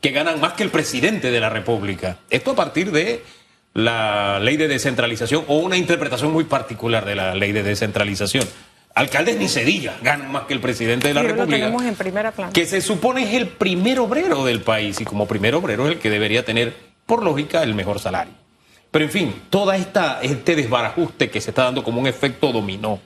que 0.00 0.10
ganan 0.10 0.40
más 0.40 0.54
que 0.54 0.64
el 0.64 0.70
presidente 0.70 1.30
de 1.30 1.40
la 1.40 1.48
República. 1.48 2.18
Esto 2.28 2.50
a 2.50 2.56
partir 2.56 2.90
de 2.92 3.22
la 3.74 4.38
ley 4.40 4.56
de 4.56 4.68
descentralización 4.68 5.44
o 5.48 5.56
una 5.58 5.76
interpretación 5.76 6.32
muy 6.32 6.44
particular 6.44 7.04
de 7.06 7.14
la 7.14 7.34
ley 7.34 7.52
de 7.52 7.62
descentralización. 7.62 8.46
Alcaldes 8.94 9.38
ni 9.38 9.48
se 9.48 9.64
diga, 9.64 9.96
ganan 10.02 10.30
más 10.30 10.44
que 10.44 10.54
el 10.54 10.60
presidente 10.60 11.08
de 11.08 11.14
la 11.14 11.22
República. 11.22 11.68
Lo 11.68 11.82
en 11.82 11.94
primera 11.94 12.30
plana. 12.32 12.52
Que 12.52 12.66
se 12.66 12.80
supone 12.80 13.22
es 13.22 13.34
el 13.34 13.48
primer 13.48 13.98
obrero 14.00 14.44
del 14.44 14.60
país 14.60 15.00
y 15.00 15.04
como 15.04 15.26
primer 15.26 15.54
obrero 15.54 15.86
es 15.86 15.92
el 15.92 15.98
que 15.98 16.10
debería 16.10 16.44
tener, 16.44 16.76
por 17.06 17.22
lógica, 17.22 17.62
el 17.62 17.74
mejor 17.74 18.00
salario. 18.00 18.34
Pero 18.90 19.06
en 19.06 19.10
fin, 19.10 19.34
toda 19.48 19.76
esta 19.76 20.20
este 20.20 20.54
desbarajuste 20.54 21.30
que 21.30 21.40
se 21.40 21.50
está 21.50 21.64
dando 21.64 21.82
como 21.82 22.00
un 22.00 22.06
efecto 22.06 22.52
dominó. 22.52 23.00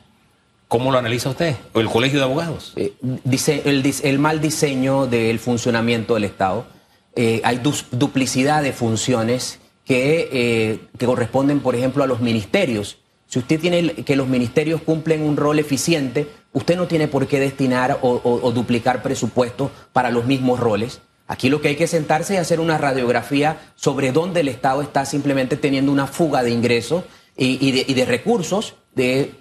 ¿Cómo 0.66 0.90
lo 0.90 0.99
analiza 0.99 1.31
usted? 1.31 1.55
¿O 1.72 1.81
el 1.81 1.88
Colegio 1.88 2.18
de 2.18 2.25
Abogados? 2.25 2.72
Eh, 2.75 2.94
dice 3.22 3.62
el, 3.64 4.18
mal 4.18 4.40
diseño 4.40 5.07
del 5.07 5.38
funcionamiento 5.38 6.14
del 6.14 6.25
Estado. 6.25 6.66
Eh, 7.14 7.40
hay 7.44 7.61
duplicidad 7.92 8.64
de 8.64 8.72
funciones 8.72 9.61
que, 9.85 10.29
eh, 10.33 10.81
que 10.99 11.07
corresponden, 11.07 11.61
por 11.61 11.77
ejemplo, 11.77 12.03
a 12.03 12.09
los 12.09 12.18
ministerios 12.18 12.99
si 13.27 13.39
usted 13.41 13.61
tiene 13.61 13.93
que 13.95 14.17
los 14.17 14.29
ministerios 14.29 14.83
cumplen 14.83 15.23
un 15.23 15.37
rol 15.37 15.59
eficiente, 15.59 16.29
usted 16.53 16.77
no 16.77 16.87
tiene 16.87 17.09
por 17.09 17.27
qué 17.27 17.41
destinar 17.41 17.99
o, 18.03 18.53
duplicar 18.53 19.03
presupuestos 19.03 19.71
para 19.93 20.11
los 20.11 20.27
mismos 20.27 20.61
roles. 20.61 21.01
Aquí 21.29 21.49
lo 21.49 21.61
que 21.61 21.69
hay 21.69 21.77
que 21.77 21.89
sentarse 21.89 22.35
y 22.35 22.37
hacer 22.37 22.61
una 22.61 22.79
radiografía 22.79 23.73
sobre 23.75 24.12
dónde 24.12 24.41
el 24.41 24.49
Estado 24.49 24.81
está 24.81 25.05
simplemente 25.05 25.57
teniendo 25.57 25.91
una 25.91 26.07
fuga 26.07 26.45
de 26.45 26.51
ingresos 26.51 27.05
y, 27.37 27.93
de, 27.93 28.05
recursos. 28.05 28.75
De, 28.95 29.35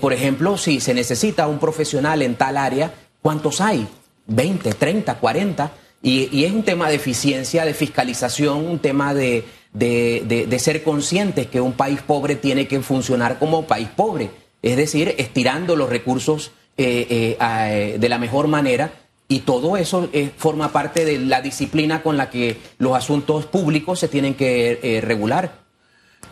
por 0.00 0.12
ejemplo, 0.12 0.58
si 0.58 0.80
se 0.80 0.92
necesita 0.92 1.46
un 1.46 1.60
profesional 1.60 2.22
en 2.22 2.34
tal 2.34 2.56
área, 2.56 2.92
¿cuántos 3.22 3.60
hay? 3.60 3.86
¿20, 4.28 4.74
30, 4.74 5.14
40? 5.18 5.70
Y 6.02 6.44
es 6.44 6.52
un 6.52 6.62
tema 6.62 6.88
de 6.88 6.96
eficiencia, 6.96 7.64
de 7.64 7.74
fiscalización, 7.74 8.66
un 8.66 8.78
tema 8.78 9.12
de, 9.12 9.44
de, 9.72 10.58
ser 10.58 10.82
conscientes 10.82 11.46
que 11.46 11.60
un 11.60 11.72
país 11.72 12.00
pobre 12.02 12.36
tiene 12.36 12.66
que 12.66 12.80
funcionar 12.80 13.38
como 13.38 13.66
país 13.66 13.88
pobre, 13.94 14.30
es 14.62 14.76
decir, 14.76 15.14
estirando 15.18 15.76
los 15.76 15.88
recursos 15.88 16.52
eh, 16.76 17.06
eh, 17.10 17.38
eh, 17.40 17.96
de 17.98 18.08
la 18.08 18.18
mejor 18.18 18.48
manera 18.48 18.92
y 19.28 19.40
todo 19.40 19.76
eso 19.76 20.08
forma 20.36 20.72
parte 20.72 21.04
de 21.04 21.18
la 21.18 21.40
disciplina 21.40 22.02
con 22.02 22.16
la 22.16 22.30
que 22.30 22.56
los 22.78 22.96
asuntos 22.96 23.46
públicos 23.46 24.00
se 24.00 24.08
tienen 24.08 24.34
que 24.34 25.00
regular. 25.04 25.60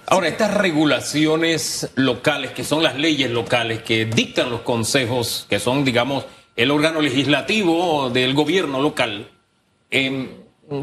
Ahora, 0.09 0.27
estas 0.27 0.55
regulaciones 0.55 1.91
locales, 1.95 2.51
que 2.51 2.65
son 2.65 2.83
las 2.83 2.97
leyes 2.97 3.31
locales 3.31 3.83
que 3.83 4.07
dictan 4.07 4.51
los 4.51 4.63
consejos, 4.63 5.47
que 5.49 5.61
son, 5.61 5.85
digamos, 5.85 6.25
el 6.57 6.73
órgano 6.73 7.01
legislativo 7.01 8.11
del 8.11 8.35
gobierno 8.35 8.81
local, 8.81 9.29
eh, 9.91 10.29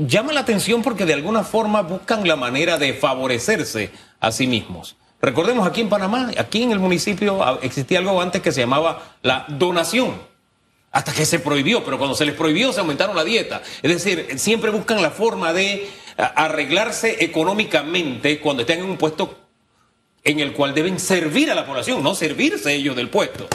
llama 0.07 0.33
la 0.33 0.41
atención 0.41 0.81
porque 0.81 1.05
de 1.05 1.13
alguna 1.13 1.43
forma 1.43 1.81
buscan 1.81 2.27
la 2.27 2.35
manera 2.35 2.77
de 2.77 2.93
favorecerse 2.93 3.91
a 4.19 4.31
sí 4.31 4.47
mismos. 4.47 4.95
Recordemos 5.21 5.67
aquí 5.67 5.81
en 5.81 5.89
Panamá, 5.89 6.31
aquí 6.37 6.63
en 6.63 6.71
el 6.71 6.79
municipio 6.79 7.43
ah, 7.43 7.59
existía 7.61 7.99
algo 7.99 8.21
antes 8.21 8.41
que 8.41 8.51
se 8.51 8.61
llamaba 8.61 9.15
la 9.21 9.45
donación, 9.47 10.13
hasta 10.91 11.13
que 11.13 11.25
se 11.25 11.39
prohibió, 11.39 11.83
pero 11.83 11.97
cuando 11.97 12.15
se 12.15 12.25
les 12.25 12.35
prohibió 12.35 12.71
se 12.73 12.79
aumentaron 12.79 13.15
la 13.15 13.23
dieta. 13.23 13.61
Es 13.81 13.91
decir, 13.91 14.39
siempre 14.39 14.71
buscan 14.71 15.01
la 15.01 15.11
forma 15.11 15.53
de 15.53 15.89
ah, 16.17 16.33
arreglarse 16.35 17.23
económicamente 17.23 18.39
cuando 18.39 18.61
estén 18.61 18.79
en 18.79 18.85
un 18.85 18.97
puesto 18.97 19.39
en 20.23 20.39
el 20.39 20.53
cual 20.53 20.73
deben 20.73 20.99
servir 20.99 21.51
a 21.51 21.55
la 21.55 21.65
población, 21.65 22.01
no 22.01 22.15
servirse 22.15 22.73
ellos 22.73 22.95
del 22.95 23.09
puesto. 23.09 23.47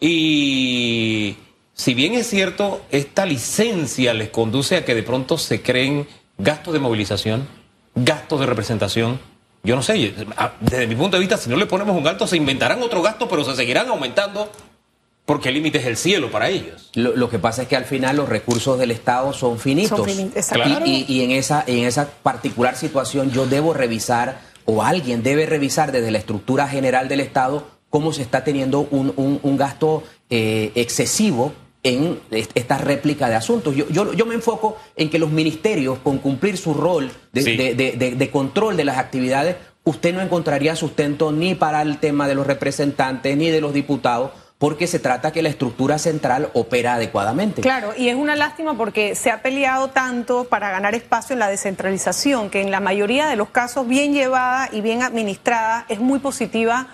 Y 0.00 1.36
si 1.80 1.94
bien 1.94 2.12
es 2.12 2.28
cierto, 2.28 2.82
esta 2.90 3.24
licencia 3.24 4.12
les 4.12 4.28
conduce 4.28 4.76
a 4.76 4.84
que 4.84 4.94
de 4.94 5.02
pronto 5.02 5.38
se 5.38 5.62
creen 5.62 6.06
gastos 6.36 6.74
de 6.74 6.78
movilización, 6.78 7.48
gastos 7.94 8.38
de 8.40 8.44
representación. 8.44 9.18
Yo 9.62 9.76
no 9.76 9.82
sé, 9.82 10.12
desde 10.60 10.86
mi 10.86 10.94
punto 10.94 11.16
de 11.16 11.20
vista, 11.20 11.38
si 11.38 11.48
no 11.48 11.56
le 11.56 11.64
ponemos 11.64 11.96
un 11.96 12.04
gasto, 12.04 12.26
se 12.26 12.36
inventarán 12.36 12.82
otro 12.82 13.00
gasto, 13.00 13.30
pero 13.30 13.44
se 13.44 13.56
seguirán 13.56 13.88
aumentando 13.88 14.52
porque 15.24 15.48
el 15.48 15.54
límite 15.54 15.78
es 15.78 15.86
el 15.86 15.96
cielo 15.96 16.30
para 16.30 16.50
ellos. 16.50 16.90
Lo, 16.92 17.30
que 17.30 17.38
pasa 17.38 17.62
es 17.62 17.68
que 17.68 17.76
al 17.76 17.86
final 17.86 18.16
los 18.16 18.28
recursos 18.28 18.78
del 18.78 18.90
Estado 18.90 19.32
son 19.32 19.58
finitos. 19.58 20.06
y, 20.84 21.22
en, 21.22 21.30
esa, 21.30 21.64
en 21.66 21.86
esa 21.86 22.10
particular 22.10 22.76
situación 22.76 23.30
yo 23.30 23.46
debo 23.46 23.72
revisar, 23.72 24.42
o 24.66 24.82
alguien 24.82 25.22
debe 25.22 25.46
revisar 25.46 25.92
desde 25.92 26.10
la 26.10 26.18
estructura 26.18 26.68
general 26.68 27.08
del 27.08 27.20
Estado, 27.20 27.66
cómo 27.88 28.12
se 28.12 28.20
está 28.20 28.44
teniendo 28.44 28.80
un, 28.80 29.56
gasto 29.56 30.02
eh, 30.28 30.72
excesivo 30.74 31.54
en 31.82 32.20
esta 32.30 32.78
réplica 32.78 33.28
de 33.28 33.36
asuntos. 33.36 33.74
Yo, 33.74 34.12
yo, 34.12 34.26
me 34.26 34.34
enfoco 34.34 34.76
en 34.96 35.08
que 35.08 35.18
los 35.18 35.30
ministerios, 35.30 35.98
con 36.00 36.18
cumplir 36.18 36.56
su 36.56 36.74
rol 36.74 37.10
de, 37.32 38.30
control 38.30 38.76
de 38.76 38.84
las 38.84 38.98
actividades, 38.98 39.56
usted 39.84 40.12
no 40.12 40.20
encontraría 40.20 40.76
sustento 40.76 41.32
ni 41.32 41.54
para 41.54 41.80
el 41.82 41.98
tema 41.98 42.28
de 42.28 42.34
los 42.34 42.46
representantes 42.46 43.36
ni 43.36 43.50
de 43.50 43.60
los 43.62 43.72
diputados, 43.72 44.32
porque 44.58 44.86
se 44.86 44.98
trata 44.98 45.32
que 45.32 45.40
la 45.40 45.48
estructura 45.48 45.98
central 45.98 46.50
opera 46.52 46.94
adecuadamente. 46.94 47.62
Claro, 47.62 47.94
y 47.96 48.08
es 48.08 48.14
una 48.14 48.36
lástima 48.36 48.76
porque 48.76 49.14
se 49.14 49.30
ha 49.30 49.40
peleado 49.40 49.88
tanto 49.88 50.44
para 50.44 50.70
ganar 50.70 50.94
espacio 50.94 51.32
en 51.32 51.38
la 51.40 51.48
descentralización, 51.48 52.50
que 52.50 52.60
en 52.60 52.70
la 52.70 52.80
mayoría 52.80 53.26
de 53.26 53.36
los 53.36 53.48
casos 53.48 53.88
bien 53.88 54.12
llevada 54.12 54.68
y 54.70 54.82
bien 54.82 55.02
administrada 55.02 55.86
es 55.88 55.98
muy 55.98 56.18
positiva 56.18 56.88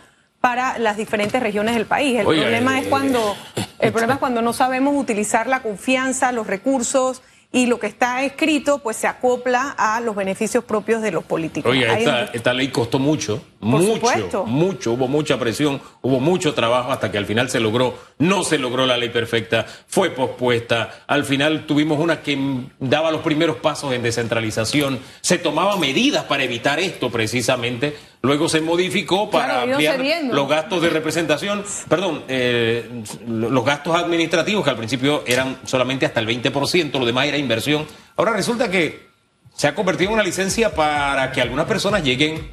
para 0.46 0.78
las 0.78 0.96
diferentes 0.96 1.42
regiones 1.42 1.74
del 1.74 1.86
país. 1.86 2.20
El 2.20 2.24
problema 2.24 2.78
es 2.78 2.86
cuando 2.86 3.34
el 3.80 3.90
problema 3.90 4.12
es 4.12 4.20
cuando 4.20 4.42
no 4.42 4.52
sabemos 4.52 4.94
utilizar 4.96 5.48
la 5.48 5.60
confianza, 5.60 6.30
los 6.30 6.46
recursos 6.46 7.20
y 7.50 7.66
lo 7.66 7.80
que 7.80 7.88
está 7.88 8.22
escrito 8.22 8.78
pues 8.78 8.96
se 8.96 9.08
acopla 9.08 9.74
a 9.76 10.00
los 10.00 10.14
beneficios 10.14 10.62
propios 10.62 11.02
de 11.02 11.10
los 11.10 11.24
políticos. 11.24 11.72
Oye, 11.72 11.86
esta, 12.32 12.54
ley 12.54 12.68
costó 12.68 13.00
mucho, 13.00 13.42
mucho, 13.58 14.44
mucho, 14.46 14.92
hubo 14.92 15.08
mucha 15.08 15.36
presión, 15.36 15.80
hubo 16.02 16.20
mucho 16.20 16.54
trabajo 16.54 16.92
hasta 16.92 17.10
que 17.10 17.18
al 17.18 17.26
final 17.26 17.50
se 17.50 17.58
logró, 17.58 17.98
no 18.18 18.44
se 18.44 18.58
logró 18.58 18.86
la 18.86 18.96
ley 18.96 19.08
perfecta, 19.08 19.66
fue 19.88 20.10
pospuesta, 20.10 21.04
al 21.08 21.24
final 21.24 21.66
tuvimos 21.66 21.98
una 21.98 22.20
que 22.20 22.38
daba 22.78 23.10
los 23.10 23.22
primeros 23.22 23.56
pasos 23.56 23.92
en 23.92 24.02
descentralización, 24.02 25.00
se 25.20 25.38
tomaban 25.38 25.80
medidas 25.80 26.24
para 26.24 26.44
evitar 26.44 26.78
esto 26.78 27.10
precisamente, 27.10 27.96
luego 28.26 28.48
se 28.48 28.60
modificó 28.60 29.30
para 29.30 29.62
ampliar 29.62 29.98
los 30.24 30.48
gastos 30.48 30.82
de 30.82 30.90
representación, 30.90 31.64
perdón, 31.88 32.24
eh, 32.28 32.88
los 33.26 33.64
gastos 33.64 33.94
administrativos 33.94 34.64
que 34.64 34.70
al 34.70 34.76
principio 34.76 35.22
eran 35.26 35.58
solamente 35.64 36.06
hasta 36.06 36.20
el 36.20 36.26
20%, 36.26 36.98
lo 36.98 37.06
demás 37.06 37.26
era 37.26 37.38
inversión. 37.38 37.86
Ahora 38.16 38.32
resulta 38.32 38.70
que 38.70 39.06
se 39.54 39.68
ha 39.68 39.74
convertido 39.74 40.10
en 40.10 40.14
una 40.14 40.22
licencia 40.22 40.74
para 40.74 41.32
que 41.32 41.40
algunas 41.40 41.66
personas 41.66 42.02
lleguen 42.02 42.50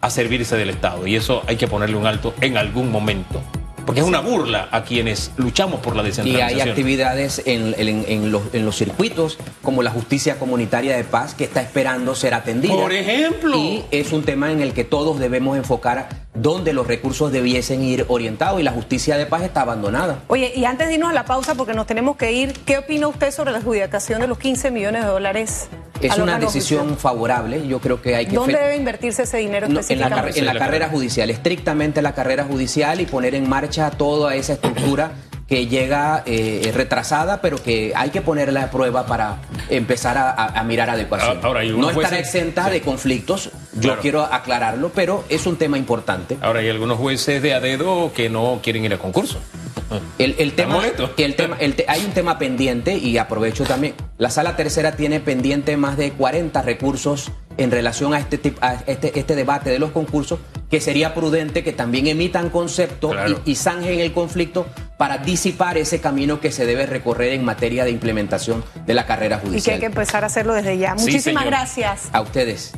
a 0.00 0.10
servirse 0.10 0.56
del 0.56 0.70
Estado 0.70 1.06
y 1.06 1.16
eso 1.16 1.42
hay 1.46 1.56
que 1.56 1.68
ponerle 1.68 1.96
un 1.96 2.06
alto 2.06 2.34
en 2.40 2.58
algún 2.58 2.90
momento. 2.90 3.42
Porque 3.84 4.00
es 4.00 4.06
una 4.06 4.20
burla 4.20 4.68
a 4.70 4.84
quienes 4.84 5.32
luchamos 5.36 5.80
por 5.80 5.96
la 5.96 6.02
descentralización. 6.02 6.58
Y 6.58 6.60
hay 6.60 6.68
actividades 6.68 7.42
en, 7.44 8.32
los, 8.32 8.76
circuitos, 8.76 9.38
como 9.62 9.82
la 9.82 9.90
justicia 9.90 10.38
comunitaria 10.38 10.96
de 10.96 11.04
paz, 11.04 11.34
que 11.34 11.44
está 11.44 11.60
esperando 11.60 12.14
ser 12.14 12.34
atendida. 12.34 12.74
Por 12.74 12.92
ejemplo. 12.92 13.56
Y 13.56 13.84
es 13.90 14.12
un 14.12 14.22
tema 14.22 14.52
en 14.52 14.60
el 14.60 14.72
que 14.72 14.84
todos 14.84 15.18
debemos 15.18 15.56
enfocar 15.56 16.08
dónde 16.34 16.72
los 16.72 16.86
recursos 16.86 17.30
debiesen 17.30 17.82
ir 17.82 18.06
orientados 18.08 18.60
y 18.60 18.62
la 18.62 18.72
justicia 18.72 19.16
de 19.16 19.26
paz 19.26 19.42
está 19.42 19.62
abandonada. 19.62 20.22
Oye, 20.28 20.52
y 20.54 20.64
antes 20.64 20.88
de 20.88 20.94
irnos 20.94 21.10
a 21.10 21.12
la 21.12 21.24
pausa, 21.24 21.54
porque 21.54 21.74
nos 21.74 21.86
tenemos 21.86 22.16
que 22.16 22.32
ir, 22.32 22.52
¿qué 22.64 22.78
opina 22.78 23.08
usted 23.08 23.30
sobre 23.30 23.52
la 23.52 23.58
adjudicación 23.58 24.20
de 24.20 24.26
los 24.26 24.38
15 24.38 24.70
millones 24.70 25.04
de 25.04 25.10
dólares? 25.10 25.68
Es 26.00 26.18
una 26.18 26.38
decisión 26.38 26.96
favorable, 26.96 27.66
yo 27.68 27.78
creo 27.80 28.02
que 28.02 28.16
hay 28.16 28.26
que... 28.26 28.34
¿Dónde 28.34 28.58
debe 28.58 28.76
invertirse 28.76 29.22
ese 29.22 29.38
dinero 29.38 29.68
específicamente? 29.68 30.38
en 30.38 30.46
la 30.46 30.58
carrera 30.58 30.88
judicial, 30.88 31.30
estrictamente 31.30 32.02
la 32.02 32.14
carrera 32.14 32.44
judicial 32.44 33.00
y 33.00 33.06
poner 33.06 33.34
en 33.34 33.48
marcha 33.48 33.90
toda 33.90 34.34
esa 34.34 34.54
estructura 34.54 35.12
que 35.52 35.66
llega 35.66 36.22
eh, 36.24 36.72
retrasada, 36.74 37.42
pero 37.42 37.62
que 37.62 37.92
hay 37.94 38.08
que 38.08 38.22
ponerla 38.22 38.62
a 38.62 38.70
prueba 38.70 39.04
para 39.04 39.36
empezar 39.68 40.16
a, 40.16 40.64
mirar 40.64 40.88
adecuación. 40.88 41.42
no 41.78 41.90
estará 41.90 42.18
exenta 42.18 42.70
de 42.70 42.80
conflictos, 42.80 43.50
yo 43.74 43.98
quiero 43.98 44.22
aclararlo, 44.22 44.92
pero 44.94 45.24
es 45.28 45.44
un 45.44 45.56
tema 45.56 45.76
importante. 45.76 46.38
Ahora 46.40 46.60
hay 46.60 46.70
algunos 46.70 46.96
jueces 46.96 47.42
de 47.42 47.52
a 47.52 47.60
dedo 47.60 48.14
que 48.14 48.30
no 48.30 48.60
quieren 48.62 48.86
ir 48.86 48.94
a 48.94 48.98
concurso. 48.98 49.40
El, 50.18 50.52
tema, 50.52 50.82
el 51.18 51.34
tema 51.34 51.56
hay 51.88 52.04
un 52.04 52.12
tema 52.12 52.38
pendiente 52.38 52.96
y 52.96 53.18
aprovecho 53.18 53.64
también. 53.64 53.94
La 54.18 54.30
sala 54.30 54.56
tercera 54.56 54.92
tiene 54.92 55.20
pendiente 55.20 55.76
más 55.76 55.96
de 55.96 56.12
40 56.12 56.62
recursos 56.62 57.30
en 57.58 57.70
relación 57.70 58.14
a 58.14 58.18
este, 58.18 58.54
a 58.60 58.74
este, 58.86 59.18
este 59.18 59.34
debate 59.34 59.70
de 59.70 59.78
los 59.78 59.90
concursos, 59.90 60.38
que 60.70 60.80
sería 60.80 61.14
prudente 61.14 61.62
que 61.62 61.72
también 61.72 62.06
emitan 62.06 62.50
concepto 62.50 63.12
y, 63.44 63.52
y 63.52 63.54
zanjen 63.56 64.00
el 64.00 64.12
conflicto 64.12 64.66
para 64.96 65.18
disipar 65.18 65.76
ese 65.78 66.00
camino 66.00 66.40
que 66.40 66.52
se 66.52 66.64
debe 66.64 66.86
recorrer 66.86 67.32
en 67.32 67.44
materia 67.44 67.84
de 67.84 67.90
implementación 67.90 68.64
de 68.86 68.94
la 68.94 69.04
carrera 69.06 69.38
judicial. 69.38 69.58
Y 69.58 69.62
que 69.62 69.72
hay 69.72 69.80
que 69.80 69.86
empezar 69.86 70.24
a 70.24 70.28
hacerlo 70.28 70.54
desde 70.54 70.78
ya. 70.78 70.94
Muchísimas 70.94 71.44
gracias. 71.44 72.08
A 72.12 72.20
ustedes. 72.20 72.72